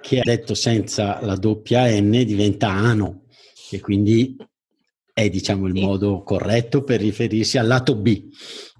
che 0.00 0.20
ha 0.20 0.22
detto 0.24 0.54
senza 0.54 1.20
la 1.22 1.36
doppia 1.36 1.86
N 2.00 2.10
diventa 2.24 2.68
Ano, 2.68 3.24
e 3.70 3.80
quindi 3.80 4.36
è 5.12 5.28
diciamo 5.28 5.66
il 5.66 5.74
sì. 5.74 5.84
modo 5.84 6.22
corretto 6.22 6.82
per 6.82 7.00
riferirsi 7.00 7.58
al 7.58 7.66
lato 7.66 7.94
B. 7.94 8.28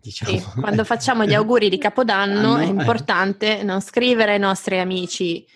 Diciamo. 0.00 0.38
Sì, 0.38 0.44
quando 0.58 0.84
facciamo 0.84 1.26
gli 1.26 1.34
auguri 1.34 1.68
di 1.68 1.76
Capodanno 1.76 2.54
Anno, 2.54 2.56
è 2.56 2.64
eh. 2.64 2.68
importante 2.68 3.60
eh. 3.60 3.62
non 3.62 3.82
scrivere 3.82 4.32
ai 4.32 4.38
nostri 4.38 4.78
amici 4.78 5.46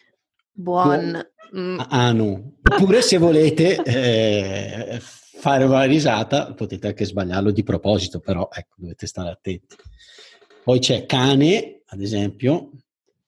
buon... 0.51 1.33
Mm. 1.57 1.81
Ano. 1.89 2.55
Oppure 2.69 3.01
se 3.01 3.19
volete 3.19 3.81
eh, 3.83 5.01
fare 5.01 5.65
una 5.65 5.85
risata, 5.85 6.53
potete 6.53 6.89
anche 6.89 7.05
sbagliarlo 7.05 7.51
di 7.51 7.63
proposito, 7.63 8.19
però 8.19 8.49
ecco, 8.53 8.75
dovete 8.79 9.07
stare 9.07 9.31
attenti. 9.31 9.77
Poi 10.65 10.79
c'è 10.79 11.07
cane, 11.07 11.83
ad 11.87 12.01
esempio, 12.01 12.71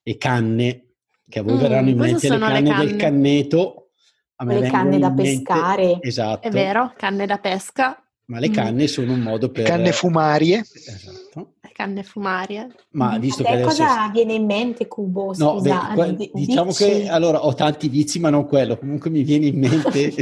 e 0.02 0.16
canne, 0.16 0.95
che 1.28 1.38
a 1.38 1.42
voi 1.42 1.54
mm, 1.54 1.59
verranno 1.59 1.90
in 1.90 1.99
mente 1.99 2.28
le 2.28 2.38
canne, 2.38 2.61
le 2.61 2.68
canne, 2.68 2.87
del 2.87 2.97
canneto. 2.97 3.90
A 4.37 4.45
me 4.45 4.61
le 4.61 4.71
canne 4.71 4.99
da 4.99 5.12
pescare. 5.12 5.99
Esatto. 6.00 6.49
È 6.49 6.50
vero, 6.50 6.92
canne 6.97 7.26
da 7.26 7.38
pesca. 7.38 8.00
Ma 8.26 8.38
le 8.38 8.49
mm. 8.49 8.52
canne 8.52 8.83
mm. 8.85 8.87
sono 8.87 9.12
un 9.12 9.21
modo 9.21 9.50
per... 9.50 9.64
Canne 9.64 9.92
fumarie. 9.92 10.61
Esatto. 10.61 11.56
Canne 11.76 12.04
fumarie. 12.04 12.75
Ma 12.92 13.18
visto 13.18 13.42
che 13.42 13.50
adesso... 13.50 13.68
cosa 13.68 14.09
viene 14.11 14.33
in 14.33 14.47
mente 14.47 14.88
Cubo? 14.88 15.35
No, 15.37 15.59
Scusa, 15.59 15.92
beh, 15.95 16.30
diciamo 16.33 16.68
vizi. 16.68 16.85
che 16.85 17.09
allora 17.09 17.45
ho 17.45 17.52
tanti 17.52 17.90
vizi 17.90 18.18
ma 18.18 18.30
non 18.30 18.47
quello. 18.47 18.78
Comunque 18.78 19.11
mi 19.11 19.23
viene 19.23 19.45
in 19.45 19.59
mente 19.59 20.14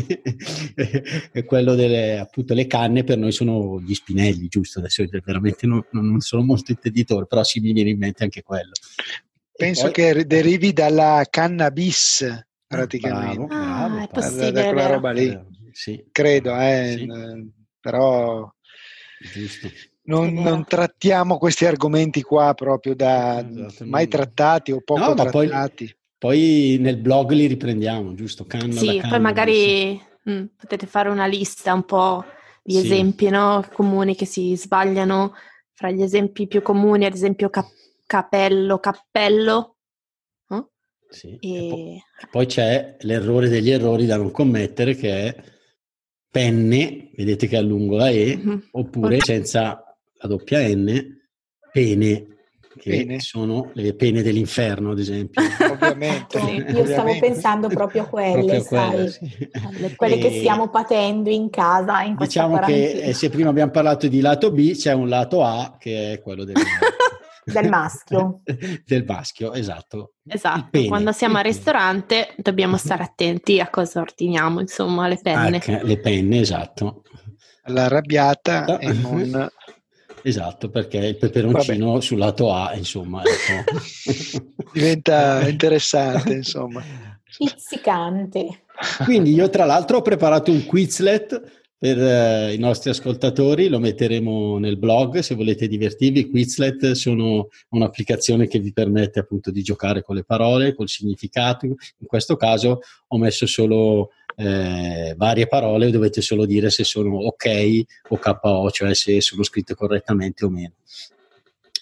quello 1.47 1.77
delle 1.77 2.19
appunto 2.19 2.55
le 2.55 2.67
canne 2.67 3.05
per 3.05 3.19
noi 3.19 3.31
sono 3.31 3.81
gli 3.81 3.95
spinelli, 3.95 4.49
giusto? 4.49 4.81
Adesso 4.81 5.05
veramente 5.25 5.69
non, 5.69 5.87
non 5.93 6.19
sono 6.19 6.43
molto 6.43 6.73
intenditore, 6.73 7.27
però 7.27 7.45
sì 7.45 7.61
mi 7.61 7.73
viene 7.73 7.91
in 7.91 7.99
mente 7.99 8.25
anche 8.25 8.43
quello. 8.43 8.73
Penso 9.57 9.85
poi... 9.85 9.93
che 9.93 10.27
derivi 10.27 10.73
dalla 10.73 11.25
cannabis 11.31 12.47
praticamente. 12.67 13.47
Bravo, 13.47 13.47
bravo, 13.47 13.95
ah, 13.95 14.03
è 14.03 14.09
possibile. 14.09 14.51
Da, 14.51 14.63
quella 14.73 14.87
roba 14.89 15.13
lì. 15.13 15.41
Sì. 15.71 16.05
Credo, 16.11 16.59
eh. 16.59 16.95
Sì 16.99 17.53
però 17.85 18.51
non, 20.05 20.33
non, 20.35 20.65
trattiamo 20.65 21.39
questi 21.39 21.65
argomenti 21.65 22.23
qua 22.23 22.53
proprio 22.55 22.95
da 22.95 23.45
mai 23.85 24.09
trattati 24.09 24.73
o 24.73 24.81
poco 24.83 25.01
no, 25.01 25.15
trattati. 25.15 25.85
Poi, 25.87 25.97
poi, 26.19 26.77
nel 26.81 26.99
blog 26.99 27.31
li 27.33 27.47
riprendiamo, 27.47 28.15
giusto? 28.15 28.45
Canna 28.45 28.73
sì, 28.73 28.99
canna, 28.99 29.09
poi 29.09 29.21
magari 29.21 30.03
mh, 30.23 30.33
mm, 30.33 30.45
potete 30.57 30.87
fare 30.87 31.09
una 31.09 31.27
lista 31.27 31.73
un 31.73 31.85
po' 31.85 32.25
di 32.63 32.75
sì. 32.75 32.79
esempi 32.81 33.29
no? 33.29 33.67
comuni 33.73 34.15
che 34.15 34.27
si 34.27 34.55
sbagliano. 34.57 35.35
Fra 35.77 35.91
gli 35.91 36.03
esempi 36.03 36.47
più 36.47 36.63
comuni, 36.63 37.05
ad 37.05 37.15
esempio 37.15 37.51
cap- 37.51 37.73
capello, 38.07 38.79
cappello. 38.79 39.77
No? 40.49 40.71
Sì. 41.09 41.37
E... 41.41 41.67
E 41.67 41.69
poi, 41.69 42.03
poi 42.31 42.47
c'è 42.47 42.97
l'errore 43.01 43.49
degli 43.49 43.71
errori 43.71 44.07
da 44.07 44.17
non 44.17 44.31
commettere 44.31 44.95
che 44.95 45.11
è 45.11 45.54
penne, 46.35 47.11
vedete 47.15 47.47
che 47.47 47.57
allungo 47.57 47.95
la 47.97 48.11
E, 48.11 48.37
mm-hmm. 48.37 48.59
oppure 48.73 49.21
senza 49.21 49.97
la 50.19 50.29
doppia 50.29 50.67
N, 50.67 51.17
pene. 51.71 52.27
che 52.77 53.05
pene. 53.05 53.21
sono 53.21 53.71
le 53.75 53.95
pene 53.95 54.21
dell'inferno, 54.21 54.91
ad 54.91 54.99
esempio. 54.99 55.41
Ovviamente. 55.71 56.41
Sì, 56.41 56.45
io 56.45 56.63
Ovviamente. 56.63 56.93
stavo 56.93 57.19
pensando 57.21 57.69
proprio 57.69 58.03
a 58.03 58.07
quelle, 58.07 58.63
proprio 58.63 58.65
quelle, 58.65 59.11
sì. 59.11 59.95
quelle 59.95 60.19
che 60.19 60.31
stiamo 60.33 60.71
patendo 60.71 61.31
in 61.31 61.51
casa. 61.51 62.03
In 62.03 62.17
diciamo 62.19 62.59
che 62.59 62.91
eh, 62.91 63.13
se 63.13 63.31
prima 63.31 63.51
abbiamo 63.51 63.71
parlato 63.71 64.09
di 64.09 64.21
lato 64.21 64.51
B, 64.51 64.75
c'è 64.75 64.93
un 64.93 65.09
lato 65.09 65.45
A 65.45 65.77
che 65.79 66.15
è 66.15 66.21
quello 66.21 66.43
del, 66.43 66.57
del 67.45 67.69
maschio. 67.69 68.41
del 68.87 69.05
maschio, 69.07 69.53
esatto. 69.53 70.15
Esatto, 70.27 70.85
quando 70.87 71.13
siamo 71.13 71.39
al 71.39 71.45
ristorante 71.45 72.35
dobbiamo 72.37 72.77
stare 72.79 73.03
attenti 73.03 73.61
a 73.61 73.69
cosa 73.69 74.01
ordiniamo, 74.01 74.61
insomma, 74.61 75.09
le 75.09 75.19
penne. 75.23 75.59
Ah, 75.59 75.83
le 75.83 75.99
penne, 75.99 76.41
esatto. 76.41 77.03
L'arrabbiata 77.67 78.79
e 78.79 78.93
non 78.93 79.51
Esatto, 80.27 80.71
perché 80.71 80.97
il 80.99 81.19
peperoncino 81.19 81.93
Vabbè. 81.93 82.01
sul 82.01 82.17
lato 82.17 82.51
A, 82.51 82.75
insomma, 82.75 83.21
ecco. 83.23 83.79
diventa 84.73 85.47
interessante, 85.47 86.33
insomma. 86.33 86.83
Pizzicante. 87.37 88.65
Quindi 89.05 89.35
io 89.35 89.51
tra 89.51 89.67
l'altro 89.67 89.99
ho 89.99 90.03
preparato 90.03 90.51
un 90.51 90.65
Quizlet 90.65 91.64
per 91.85 91.99
eh, 91.99 92.55
i 92.55 92.57
nostri 92.57 92.89
ascoltatori, 92.89 93.69
lo 93.69 93.79
metteremo 93.79 94.57
nel 94.57 94.79
blog 94.79 95.19
se 95.19 95.35
volete 95.35 95.69
divertirvi. 95.69 96.31
Quizlet 96.31 96.93
sono 96.93 97.49
un'applicazione 97.69 98.47
che 98.47 98.59
vi 98.59 98.73
permette 98.73 99.19
appunto 99.19 99.51
di 99.51 99.61
giocare 99.61 100.03
con 100.03 100.17
le 100.17 100.25
parole, 100.25 100.75
col 100.75 100.89
significato. 100.89 101.67
In 101.67 102.07
questo 102.07 102.37
caso 102.37 102.81
ho 103.07 103.19
messo 103.19 103.45
solo 103.45 104.13
eh, 104.35 105.13
varie 105.15 105.47
parole, 105.47 105.91
dovete 105.91 106.23
solo 106.23 106.47
dire 106.47 106.71
se 106.71 106.85
sono 106.85 107.17
ok 107.17 107.83
o 108.09 108.17
KO, 108.17 108.71
cioè 108.71 108.95
se 108.95 109.21
sono 109.21 109.43
scritte 109.43 109.75
correttamente 109.75 110.47
o 110.47 110.49
meno. 110.49 110.73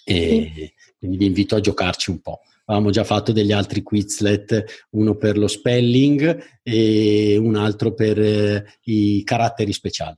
E 0.03 0.51
sì. 0.53 0.73
Quindi 0.99 1.15
vi 1.15 1.27
invito 1.27 1.55
a 1.55 1.61
giocarci 1.61 2.11
un 2.11 2.19
po'. 2.19 2.41
Avevamo 2.65 2.91
già 2.91 3.03
fatto 3.03 3.31
degli 3.31 3.51
altri 3.51 3.83
Quizlet, 3.83 4.85
uno 4.91 5.15
per 5.15 5.37
lo 5.37 5.47
spelling 5.47 6.61
e 6.63 7.37
un 7.37 7.55
altro 7.55 7.93
per 7.93 8.19
eh, 8.19 8.79
i 8.83 9.21
caratteri 9.23 9.73
speciali. 9.73 10.17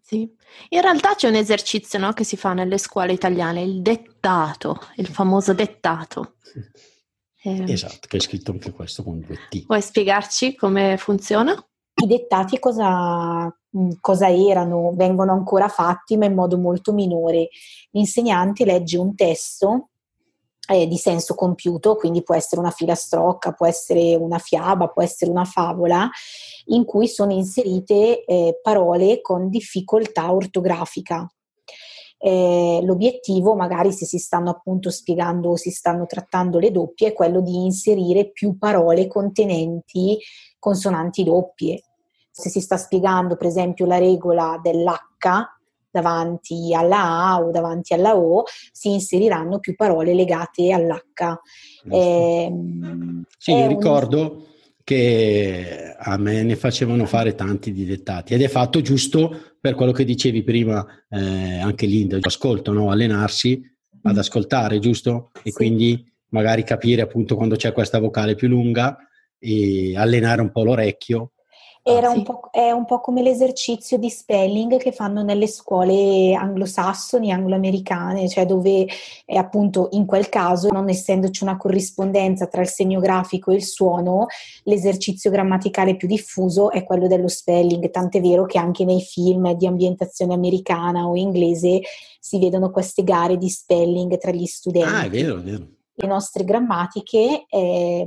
Sì, 0.00 0.30
in 0.70 0.80
realtà 0.80 1.14
c'è 1.14 1.28
un 1.28 1.34
esercizio 1.34 1.98
no, 1.98 2.12
che 2.12 2.24
si 2.24 2.36
fa 2.36 2.52
nelle 2.52 2.78
scuole 2.78 3.12
italiane, 3.12 3.62
il 3.62 3.82
dettato, 3.82 4.80
il 4.96 5.06
famoso 5.06 5.52
dettato. 5.52 6.36
Eh, 7.46 7.70
esatto, 7.70 8.08
che 8.08 8.16
è 8.16 8.20
scritto 8.20 8.52
anche 8.52 8.72
questo 8.72 9.02
con 9.02 9.20
due 9.20 9.36
T. 9.50 9.66
Vuoi 9.66 9.82
spiegarci 9.82 10.54
come 10.54 10.96
funziona? 10.96 11.52
I 11.52 12.06
dettati 12.06 12.58
cosa, 12.58 13.54
cosa 14.00 14.30
erano? 14.30 14.94
Vengono 14.96 15.32
ancora 15.32 15.68
fatti, 15.68 16.16
ma 16.16 16.24
in 16.24 16.32
modo 16.32 16.56
molto 16.56 16.94
minore. 16.94 17.50
L'insegnante 17.90 18.64
legge 18.64 18.96
un 18.96 19.14
testo 19.14 19.90
eh, 20.68 20.86
di 20.86 20.96
senso 20.96 21.34
compiuto, 21.34 21.96
quindi 21.96 22.22
può 22.22 22.34
essere 22.34 22.60
una 22.60 22.70
filastrocca, 22.70 23.52
può 23.52 23.66
essere 23.66 24.14
una 24.14 24.38
fiaba, 24.38 24.88
può 24.88 25.02
essere 25.02 25.30
una 25.30 25.44
favola, 25.44 26.08
in 26.66 26.84
cui 26.84 27.08
sono 27.08 27.32
inserite 27.32 28.24
eh, 28.24 28.58
parole 28.62 29.20
con 29.20 29.50
difficoltà 29.50 30.32
ortografica. 30.32 31.28
Eh, 32.16 32.80
l'obiettivo, 32.82 33.54
magari 33.54 33.92
se 33.92 34.06
si 34.06 34.18
stanno 34.18 34.48
appunto 34.48 34.90
spiegando 34.90 35.50
o 35.50 35.56
si 35.56 35.70
stanno 35.70 36.06
trattando 36.06 36.58
le 36.58 36.70
doppie, 36.70 37.08
è 37.08 37.12
quello 37.12 37.42
di 37.42 37.64
inserire 37.64 38.30
più 38.30 38.56
parole 38.56 39.06
contenenti 39.08 40.18
consonanti 40.58 41.24
doppie. 41.24 41.82
Se 42.30 42.48
si 42.48 42.60
sta 42.60 42.78
spiegando, 42.78 43.36
per 43.36 43.46
esempio, 43.46 43.84
la 43.84 43.98
regola 43.98 44.58
dell'H 44.62 45.18
davanti 45.94 46.74
alla 46.74 47.28
A 47.28 47.40
o 47.40 47.52
davanti 47.52 47.94
alla 47.94 48.16
O, 48.16 48.42
si 48.72 48.90
inseriranno 48.90 49.60
più 49.60 49.76
parole 49.76 50.12
legate 50.12 50.72
all'H. 50.72 51.38
Eh, 51.88 52.52
sì, 53.38 53.52
io 53.52 53.68
ricordo 53.68 54.48
che 54.82 55.94
a 55.96 56.16
me 56.16 56.42
ne 56.42 56.56
facevano 56.56 57.06
fare 57.06 57.36
tanti 57.36 57.72
di 57.72 57.84
dettati 57.84 58.34
ed 58.34 58.42
è 58.42 58.48
fatto 58.48 58.80
giusto 58.80 59.54
per 59.60 59.76
quello 59.76 59.92
che 59.92 60.04
dicevi 60.04 60.42
prima 60.42 60.84
eh, 61.08 61.60
anche 61.60 61.86
Linda, 61.86 62.18
ascolto, 62.20 62.72
no? 62.72 62.90
allenarsi 62.90 63.62
ad 64.02 64.18
ascoltare, 64.18 64.80
giusto? 64.80 65.30
E 65.44 65.50
sì. 65.50 65.52
quindi 65.52 66.12
magari 66.30 66.64
capire 66.64 67.02
appunto 67.02 67.36
quando 67.36 67.54
c'è 67.54 67.72
questa 67.72 68.00
vocale 68.00 68.34
più 68.34 68.48
lunga 68.48 68.98
e 69.38 69.96
allenare 69.96 70.40
un 70.40 70.50
po' 70.50 70.64
l'orecchio 70.64 71.33
era 71.86 72.10
sì. 72.10 72.16
un 72.16 72.24
è 72.50 72.70
un 72.70 72.86
po' 72.86 73.00
come 73.00 73.20
l'esercizio 73.20 73.98
di 73.98 74.08
spelling 74.08 74.78
che 74.78 74.90
fanno 74.90 75.22
nelle 75.22 75.46
scuole 75.46 76.32
anglosassoni, 76.34 77.30
angloamericane, 77.30 78.26
cioè 78.26 78.46
dove 78.46 78.86
è 79.26 79.36
appunto 79.36 79.88
in 79.92 80.06
quel 80.06 80.30
caso, 80.30 80.70
non 80.70 80.88
essendoci 80.88 81.42
una 81.42 81.58
corrispondenza 81.58 82.46
tra 82.46 82.62
il 82.62 82.68
segno 82.68 83.00
grafico 83.00 83.50
e 83.50 83.56
il 83.56 83.64
suono, 83.64 84.26
l'esercizio 84.62 85.30
grammaticale 85.30 85.96
più 85.96 86.08
diffuso 86.08 86.70
è 86.70 86.84
quello 86.84 87.06
dello 87.06 87.28
spelling, 87.28 87.90
tant'è 87.90 88.20
vero 88.22 88.46
che 88.46 88.56
anche 88.58 88.86
nei 88.86 89.02
film 89.02 89.52
di 89.52 89.66
ambientazione 89.66 90.32
americana 90.32 91.06
o 91.06 91.16
inglese 91.16 91.82
si 92.18 92.38
vedono 92.38 92.70
queste 92.70 93.04
gare 93.04 93.36
di 93.36 93.50
spelling 93.50 94.16
tra 94.16 94.30
gli 94.30 94.46
studenti. 94.46 94.88
Ah, 94.88 95.02
è 95.02 95.10
vero, 95.10 95.36
è 95.36 95.42
vero 95.42 95.66
le 95.96 96.08
nostre 96.08 96.44
grammatiche 96.44 97.46
eh, 97.48 98.06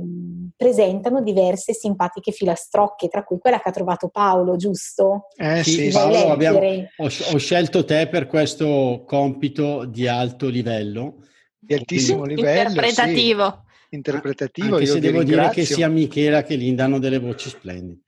presentano 0.54 1.22
diverse 1.22 1.72
simpatiche 1.72 2.32
filastrocche, 2.32 3.08
tra 3.08 3.24
cui 3.24 3.38
quella 3.38 3.60
che 3.60 3.68
ha 3.68 3.72
trovato 3.72 4.08
Paolo, 4.08 4.56
giusto? 4.56 5.28
Eh 5.36 5.62
sì, 5.64 5.88
Paolo, 5.88 6.30
abbiamo, 6.30 6.58
ho, 6.58 7.04
ho, 7.04 7.38
scelto 7.38 7.84
te 7.84 8.08
per 8.08 8.26
questo 8.26 9.04
compito 9.06 9.86
di 9.86 10.06
alto 10.06 10.48
livello. 10.48 11.24
Di 11.58 11.74
altissimo 11.74 12.24
livello. 12.24 12.68
Interpretativo. 12.68 13.62
Sì. 13.64 13.96
Interpretativo. 13.96 14.74
Anche 14.74 14.86
se 14.86 15.00
devo 15.00 15.20
ringrazio. 15.20 15.52
dire 15.52 15.66
che 15.66 15.74
sia 15.74 15.88
Michela 15.88 16.42
che 16.42 16.56
Linda 16.56 16.84
hanno 16.84 16.98
delle 16.98 17.18
voci 17.18 17.48
splendide. 17.48 18.02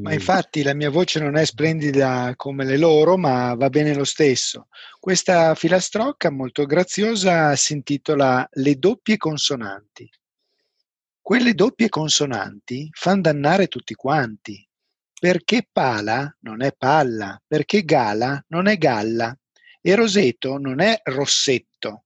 Ma 0.00 0.12
infatti 0.12 0.62
la 0.62 0.74
mia 0.74 0.90
voce 0.90 1.20
non 1.20 1.36
è 1.36 1.44
splendida 1.44 2.32
come 2.36 2.64
le 2.64 2.76
loro, 2.76 3.16
ma 3.16 3.54
va 3.54 3.68
bene 3.68 3.94
lo 3.94 4.04
stesso. 4.04 4.68
Questa 4.98 5.54
filastrocca 5.54 6.30
molto 6.30 6.64
graziosa 6.66 7.54
si 7.56 7.72
intitola 7.72 8.48
Le 8.52 8.76
doppie 8.76 9.16
consonanti. 9.16 10.08
Quelle 11.20 11.54
doppie 11.54 11.88
consonanti 11.88 12.88
fanno 12.92 13.22
dannare 13.22 13.66
tutti 13.66 13.94
quanti. 13.94 14.64
Perché 15.18 15.66
pala 15.70 16.36
non 16.40 16.62
è 16.62 16.72
palla, 16.72 17.40
perché 17.46 17.84
gala 17.84 18.44
non 18.48 18.66
è 18.68 18.76
galla, 18.76 19.36
e 19.80 19.94
roseto 19.94 20.58
non 20.58 20.80
è 20.80 21.00
rossetto, 21.04 22.04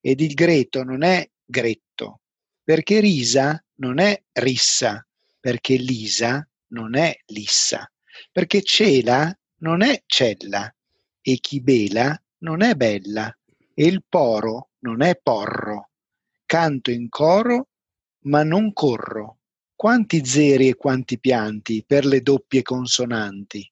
ed 0.00 0.20
il 0.20 0.34
greto 0.34 0.82
non 0.82 1.02
è 1.02 1.28
gretto, 1.44 2.20
perché 2.62 3.00
risa 3.00 3.62
non 3.76 3.98
è 3.98 4.20
rissa, 4.32 5.06
perché 5.38 5.76
lisa 5.76 6.44
non 6.70 6.96
è 6.96 7.16
lissa, 7.26 7.90
perché 8.32 8.62
cela 8.62 9.32
non 9.58 9.82
è 9.82 10.02
cella, 10.06 10.72
e 11.20 11.36
chi 11.36 11.60
bela 11.60 12.20
non 12.38 12.62
è 12.62 12.74
bella, 12.74 13.34
e 13.74 13.84
il 13.84 14.02
poro 14.08 14.70
non 14.80 15.02
è 15.02 15.18
porro. 15.22 15.90
Canto 16.44 16.90
in 16.90 17.08
coro, 17.08 17.68
ma 18.24 18.42
non 18.42 18.72
corro. 18.72 19.38
Quanti 19.74 20.24
zeri 20.24 20.68
e 20.68 20.74
quanti 20.74 21.18
pianti 21.18 21.84
per 21.86 22.04
le 22.04 22.20
doppie 22.20 22.62
consonanti. 22.62 23.70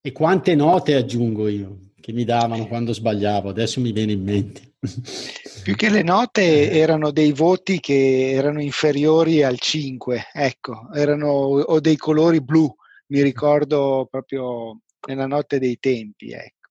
E 0.00 0.12
quante 0.12 0.54
note 0.54 0.94
aggiungo 0.94 1.46
io, 1.46 1.90
che 2.00 2.12
mi 2.12 2.24
davano 2.24 2.66
quando 2.66 2.92
sbagliavo, 2.92 3.48
adesso 3.48 3.80
mi 3.80 3.92
viene 3.92 4.12
in 4.12 4.22
mente. 4.22 4.69
Più 5.62 5.74
che 5.74 5.90
le 5.90 6.02
note 6.02 6.70
erano 6.70 7.10
dei 7.10 7.32
voti 7.32 7.80
che 7.80 8.30
erano 8.32 8.62
inferiori 8.62 9.42
al 9.42 9.58
5, 9.58 10.28
ecco, 10.32 10.88
erano 10.94 11.28
o 11.28 11.80
dei 11.80 11.96
colori 11.96 12.40
blu, 12.40 12.74
mi 13.08 13.20
ricordo 13.22 14.08
proprio 14.10 14.80
nella 15.06 15.26
notte 15.26 15.58
dei 15.58 15.78
tempi, 15.78 16.32
ecco. 16.32 16.68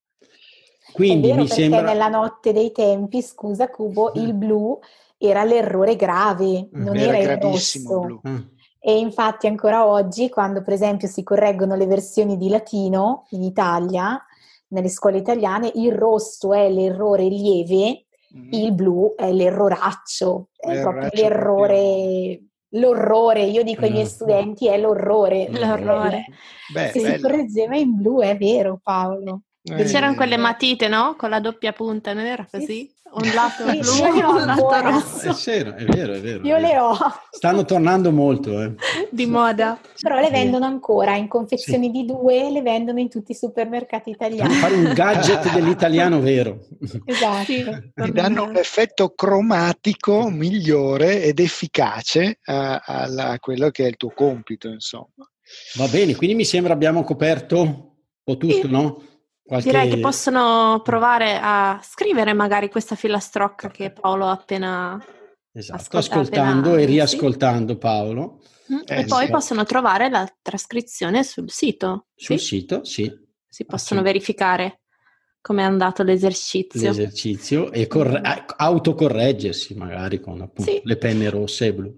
Quindi 0.92 1.28
È 1.28 1.30
vero 1.30 1.42
mi 1.42 1.48
sembra... 1.48 1.82
nella 1.82 2.08
notte 2.08 2.52
dei 2.52 2.72
tempi, 2.72 3.22
scusa 3.22 3.70
Cubo, 3.70 4.12
il 4.16 4.34
blu 4.34 4.78
era 5.16 5.44
l'errore 5.44 5.94
grave, 5.94 6.68
mm. 6.76 6.82
non 6.84 6.96
era, 6.96 7.16
era 7.16 7.32
il 7.34 7.40
rosso. 7.40 8.00
Blu. 8.00 8.20
Mm. 8.26 8.38
E 8.80 8.98
infatti 8.98 9.46
ancora 9.46 9.86
oggi, 9.86 10.30
quando 10.30 10.62
per 10.62 10.72
esempio 10.72 11.06
si 11.06 11.22
correggono 11.22 11.76
le 11.76 11.86
versioni 11.86 12.38
di 12.38 12.48
latino 12.48 13.26
in 13.30 13.42
Italia, 13.42 14.20
nelle 14.70 14.88
scuole 14.88 15.18
italiane, 15.18 15.70
il 15.74 15.92
rosso 15.92 16.52
è 16.52 16.68
l'errore 16.68 17.24
lieve, 17.28 18.06
mm. 18.36 18.52
il 18.52 18.72
blu 18.72 19.14
è 19.16 19.32
l'erroraccio, 19.32 20.48
è 20.56 20.68
L'erroraccio 20.74 20.98
proprio 21.00 21.22
l'errore, 21.22 21.76
proprio. 21.76 22.48
l'orrore. 22.80 23.42
Io 23.44 23.62
dico 23.62 23.84
ai 23.84 23.90
miei 23.90 24.04
mm. 24.04 24.08
studenti 24.08 24.68
è 24.68 24.78
l'orrore. 24.78 25.48
l'orrore. 25.50 26.24
Beh, 26.72 26.90
Se 26.92 27.00
bello. 27.00 27.14
si 27.14 27.20
correggeva 27.20 27.76
in 27.76 27.96
blu 27.96 28.20
è 28.20 28.36
vero 28.36 28.80
Paolo. 28.82 29.42
Eh, 29.62 29.84
C'erano 29.84 30.14
quelle 30.14 30.38
matite, 30.38 30.88
no? 30.88 31.16
Con 31.16 31.30
la 31.30 31.40
doppia 31.40 31.72
punta, 31.72 32.14
non 32.14 32.24
era 32.24 32.46
così? 32.50 32.66
Sì. 32.66 32.98
Un 33.12 33.28
lato 33.34 33.68
sì, 33.68 33.78
blu 33.78 34.18
e 34.18 34.24
un 34.24 34.44
lato 34.44 34.80
rosso. 34.80 35.30
È 35.30 35.50
vero, 35.50 35.74
è 35.74 35.84
vero, 35.84 36.12
è 36.12 36.20
vero. 36.20 36.46
Io 36.46 36.58
le 36.58 36.78
ho. 36.78 36.96
Stanno 37.30 37.64
tornando 37.64 38.12
molto, 38.12 38.62
eh. 38.62 38.74
Di 39.10 39.26
moda. 39.26 39.80
Però 40.00 40.20
le 40.20 40.30
vendono 40.30 40.64
ancora, 40.64 41.16
in 41.16 41.26
confezioni 41.26 41.86
sì. 41.86 41.90
di 41.90 42.04
due, 42.06 42.52
le 42.52 42.62
vendono 42.62 43.00
in 43.00 43.08
tutti 43.08 43.32
i 43.32 43.34
supermercati 43.34 44.10
italiani. 44.10 44.54
Fare 44.54 44.76
un 44.76 44.92
gadget 44.92 45.50
dell'italiano 45.52 46.20
vero. 46.20 46.60
Esatto. 47.04 47.44
Sì, 47.44 47.64
Ti 47.92 48.12
danno 48.12 48.44
un 48.44 48.56
effetto 48.56 49.12
cromatico 49.12 50.30
migliore 50.30 51.24
ed 51.24 51.40
efficace 51.40 52.38
a, 52.44 52.76
a, 52.76 53.02
a 53.32 53.38
quello 53.40 53.70
che 53.70 53.86
è 53.86 53.88
il 53.88 53.96
tuo 53.96 54.12
compito, 54.14 54.68
insomma. 54.68 55.28
Va 55.74 55.88
bene, 55.88 56.14
quindi 56.14 56.36
mi 56.36 56.44
sembra 56.44 56.72
abbiamo 56.74 57.02
coperto 57.02 57.60
un 57.60 57.88
po' 58.22 58.36
tutto, 58.36 58.66
sì. 58.66 58.70
no? 58.70 59.02
Qualche... 59.50 59.68
Direi 59.68 59.88
che 59.88 59.98
possono 59.98 60.80
provare 60.84 61.36
a 61.42 61.80
scrivere 61.82 62.32
magari 62.34 62.70
questa 62.70 62.94
filastrocca 62.94 63.68
che 63.68 63.90
Paolo 63.90 64.26
ha 64.26 64.30
appena 64.30 65.04
esatto, 65.50 65.96
ascoltando 65.96 66.68
appena... 66.68 66.82
e 66.82 66.84
riascoltando 66.84 67.76
Paolo. 67.76 68.42
Mm, 68.72 68.78
eh, 68.86 69.00
e 69.00 69.04
poi 69.06 69.24
sì. 69.24 69.30
possono 69.32 69.64
trovare 69.64 70.08
la 70.08 70.24
trascrizione 70.40 71.24
sul 71.24 71.50
sito. 71.50 72.06
Sul 72.14 72.38
sì? 72.38 72.46
sito, 72.46 72.84
sì. 72.84 73.12
Si 73.48 73.64
possono 73.64 74.02
verificare 74.02 74.82
come 75.40 75.62
è 75.62 75.64
andato 75.64 76.04
l'esercizio. 76.04 76.86
L'esercizio 76.86 77.72
e 77.72 77.88
corre- 77.88 78.22
autocorreggersi 78.56 79.74
magari 79.74 80.20
con 80.20 80.40
appunto 80.42 80.70
sì. 80.70 80.80
le 80.84 80.96
penne 80.96 81.28
rosse 81.28 81.66
e 81.66 81.74
blu. 81.74 81.92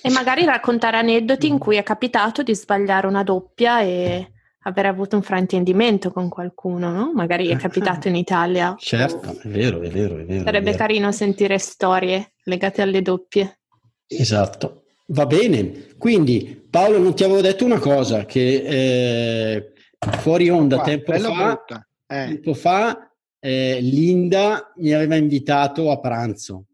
E 0.00 0.10
magari 0.10 0.44
raccontare 0.44 0.98
aneddoti 0.98 1.48
in 1.48 1.58
cui 1.58 1.74
è 1.74 1.82
capitato 1.82 2.44
di 2.44 2.54
sbagliare 2.54 3.08
una 3.08 3.24
doppia 3.24 3.80
e 3.80 4.28
aver 4.64 4.86
avuto 4.86 5.16
un 5.16 5.22
fraintendimento 5.22 6.10
con 6.10 6.28
qualcuno, 6.28 6.90
no? 6.90 7.12
Magari 7.14 7.48
è 7.48 7.56
capitato 7.56 8.08
in 8.08 8.16
Italia. 8.16 8.74
Certo, 8.78 9.38
è 9.42 9.48
vero, 9.48 9.80
è 9.80 9.88
vero, 9.88 10.18
è 10.18 10.24
vero. 10.24 10.44
Sarebbe 10.44 10.70
è 10.70 10.72
vero. 10.72 10.76
carino 10.76 11.12
sentire 11.12 11.58
storie 11.58 12.32
legate 12.44 12.82
alle 12.82 13.02
doppie. 13.02 13.60
Esatto. 14.06 14.84
Va 15.08 15.26
bene. 15.26 15.88
Quindi, 15.98 16.66
Paolo, 16.70 16.98
non 16.98 17.14
ti 17.14 17.24
avevo 17.24 17.40
detto 17.40 17.64
una 17.64 17.78
cosa, 17.78 18.24
che 18.24 18.64
eh, 18.66 19.72
fuori 20.18 20.48
onda 20.48 20.76
Qua, 20.76 20.84
tempo, 20.84 21.12
fa, 21.12 21.64
eh. 22.06 22.24
tempo 22.26 22.54
fa, 22.54 23.10
eh, 23.38 23.78
Linda 23.80 24.72
mi 24.76 24.92
aveva 24.92 25.16
invitato 25.16 25.90
a 25.90 26.00
pranzo. 26.00 26.64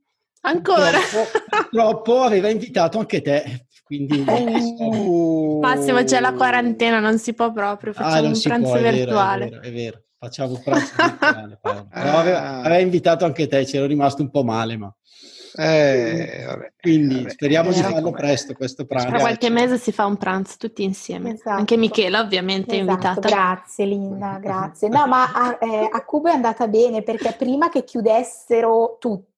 Ancora? 0.43 0.99
Purtroppo 1.71 2.21
aveva 2.21 2.49
invitato 2.49 2.99
anche 2.99 3.21
te. 3.21 3.67
Quindi 3.91 4.23
uh, 4.79 5.59
Massimo 5.61 6.05
c'è 6.05 6.21
la 6.21 6.33
quarantena, 6.33 7.01
non 7.01 7.19
si 7.19 7.35
può 7.35 7.51
proprio, 7.51 7.91
ah, 7.91 7.95
facciamo 7.95 8.29
ah, 8.29 8.31
un 8.31 8.41
pranzo 8.41 8.71
può, 8.71 8.79
virtuale. 8.79 9.47
È 9.47 9.49
vero, 9.49 9.63
è 9.63 9.73
vero, 9.73 10.03
facciamo 10.17 10.53
un 10.53 10.63
pranzo 10.63 10.93
virtuale. 10.95 11.59
Però 11.61 12.19
aveva, 12.19 12.61
aveva, 12.61 12.79
invitato 12.79 13.25
anche 13.25 13.49
te, 13.49 13.65
c'ero 13.65 13.87
rimasto 13.87 14.23
un 14.23 14.31
po' 14.31 14.45
male, 14.45 14.77
ma... 14.77 14.95
Eh, 15.57 16.45
vabbè, 16.47 16.73
Quindi 16.81 17.17
vabbè, 17.17 17.31
speriamo 17.31 17.73
di 17.73 17.83
farlo 17.83 18.13
presto 18.13 18.55
questo 18.55 18.87
pranzo. 18.87 19.09
Tra 19.09 19.19
qualche 19.19 19.51
mese 19.51 19.77
si 19.77 19.91
fa 19.91 20.07
un 20.07 20.17
pranzo 20.17 20.55
tutti 20.57 20.85
insieme. 20.85 21.33
Esatto. 21.33 21.59
Anche 21.59 21.77
Michela 21.77 22.21
ovviamente 22.21 22.77
esatto. 22.77 22.77
è 22.77 22.93
invitata. 22.93 23.29
Grazie 23.29 23.85
Linda, 23.87 24.39
grazie. 24.41 24.89
No, 24.89 25.09
ma 25.09 25.33
a, 25.33 25.59
eh, 25.61 25.89
a 25.91 26.05
Cuba 26.05 26.31
è 26.31 26.35
andata 26.35 26.69
bene 26.69 27.03
perché 27.03 27.35
prima 27.37 27.69
che 27.69 27.83
chiudessero 27.83 28.99
tutti 29.01 29.30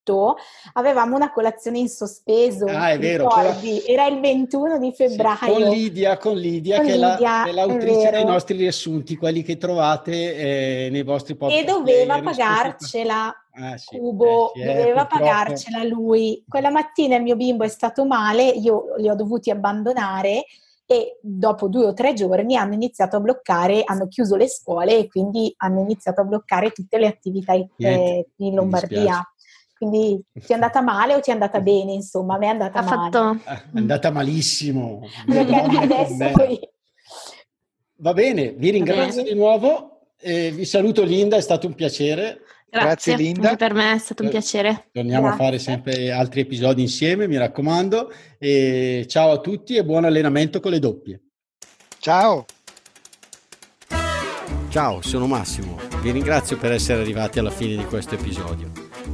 avevamo 0.73 1.17
una 1.17 1.33
colazione 1.33 1.79
in 1.79 1.89
sospeso. 1.89 2.67
Ah, 2.67 2.91
è 2.91 2.99
vero. 2.99 3.29
Ricordi? 3.29 3.83
Era 3.87 4.07
il 4.07 4.21
21 4.21 4.79
di 4.79 4.93
febbraio. 4.93 5.37
Sì, 5.39 5.63
con 5.63 5.71
Lidia, 5.71 6.17
con 6.17 6.37
Lidia 6.37 6.77
con 6.77 6.87
che, 6.87 6.93
Lidia, 6.93 7.17
è, 7.17 7.19
la, 7.19 7.45
è 7.45 7.53
l'autrice 7.53 8.11
dei 8.11 8.25
nostri 8.25 8.57
riassunti, 8.57 9.17
quelli 9.17 9.43
che 9.43 9.57
trovate 9.57 10.37
eh, 10.37 10.89
nei 10.91 11.03
vostri 11.03 11.37
podcast. 11.37 11.63
E 11.63 11.65
doveva 11.65 12.21
pagarcela. 12.21 13.37
Ah, 13.55 13.77
sì, 13.77 13.99
Cubo 13.99 14.55
eh, 14.55 14.65
doveva 14.65 15.05
purtroppo. 15.05 15.25
pagarcela 15.25 15.85
lui. 15.85 16.43
Quella 16.49 16.71
mattina 16.71 17.17
il 17.17 17.23
mio 17.23 17.37
bimbo 17.37 17.65
è 17.65 17.69
stato 17.69 18.05
male, 18.05 18.49
io 18.49 18.95
li 18.97 19.09
ho 19.09 19.15
dovuti 19.15 19.51
abbandonare 19.51 20.45
e 20.93 21.19
dopo 21.23 21.69
due 21.69 21.87
o 21.87 21.93
tre 21.95 22.13
giorni 22.13 22.57
hanno 22.57 22.75
iniziato 22.75 23.17
a 23.17 23.21
bloccare, 23.21 23.83
hanno 23.85 24.09
chiuso 24.09 24.37
le 24.37 24.49
scuole 24.49 24.99
e 24.99 25.09
quindi 25.09 25.53
hanno 25.59 25.81
iniziato 25.81 26.21
a 26.21 26.25
bloccare 26.25 26.71
tutte 26.71 26.99
le 26.99 27.07
attività 27.07 27.55
eh, 27.55 28.27
in 28.37 28.55
Lombardia. 28.55 29.27
Quindi 29.83 30.23
ti 30.35 30.53
è 30.53 30.55
andata 30.55 30.81
male 30.81 31.17
o 31.17 31.21
ti 31.21 31.31
è 31.31 31.33
andata 31.33 31.59
bene? 31.61 31.93
Insomma, 31.93 32.37
a 32.37 32.39
me 32.39 32.47
è 32.47 32.51
andata 32.51 32.79
ha 32.79 32.83
male. 32.83 33.11
Fatto... 33.11 33.51
È 33.51 33.79
andata 33.79 34.11
malissimo. 34.13 35.01
adesso 35.27 36.31
poi... 36.33 36.61
Va 37.97 38.13
bene, 38.13 38.53
vi 38.53 38.71
ringrazio 38.71 39.25
di 39.25 39.35
nuovo. 39.35 40.11
Eh, 40.21 40.53
vi 40.53 40.65
saluto 40.65 41.03
Linda, 41.03 41.37
è 41.37 41.41
stato 41.41 41.67
un 41.67 41.75
piacere. 41.75 42.43
Grazie, 42.71 43.15
Grazie 43.15 43.17
Linda. 43.17 43.57
per 43.57 43.75
me 43.75 43.95
è 43.95 43.99
stato 43.99 44.23
un 44.23 44.29
eh, 44.29 44.31
piacere. 44.31 44.89
Torniamo 44.93 45.27
Grazie. 45.27 45.41
a 45.41 45.45
fare 45.45 45.59
sempre 45.59 46.13
altri 46.13 46.41
episodi 46.41 46.83
insieme, 46.83 47.27
mi 47.27 47.37
raccomando. 47.37 48.13
E 48.39 49.05
ciao 49.09 49.33
a 49.33 49.41
tutti 49.41 49.75
e 49.75 49.85
buon 49.85 50.05
allenamento 50.05 50.61
con 50.61 50.71
le 50.71 50.79
doppie. 50.79 51.23
Ciao. 51.99 52.45
Ciao, 54.69 55.03
sono 55.03 55.27
Massimo. 55.27 55.79
Vi 56.01 56.11
ringrazio 56.13 56.57
per 56.57 56.71
essere 56.71 57.01
arrivati 57.01 57.41
alla 57.41 57.51
fine 57.51 57.77
di 57.77 57.85
questo 57.85 58.15
episodio. 58.15 58.82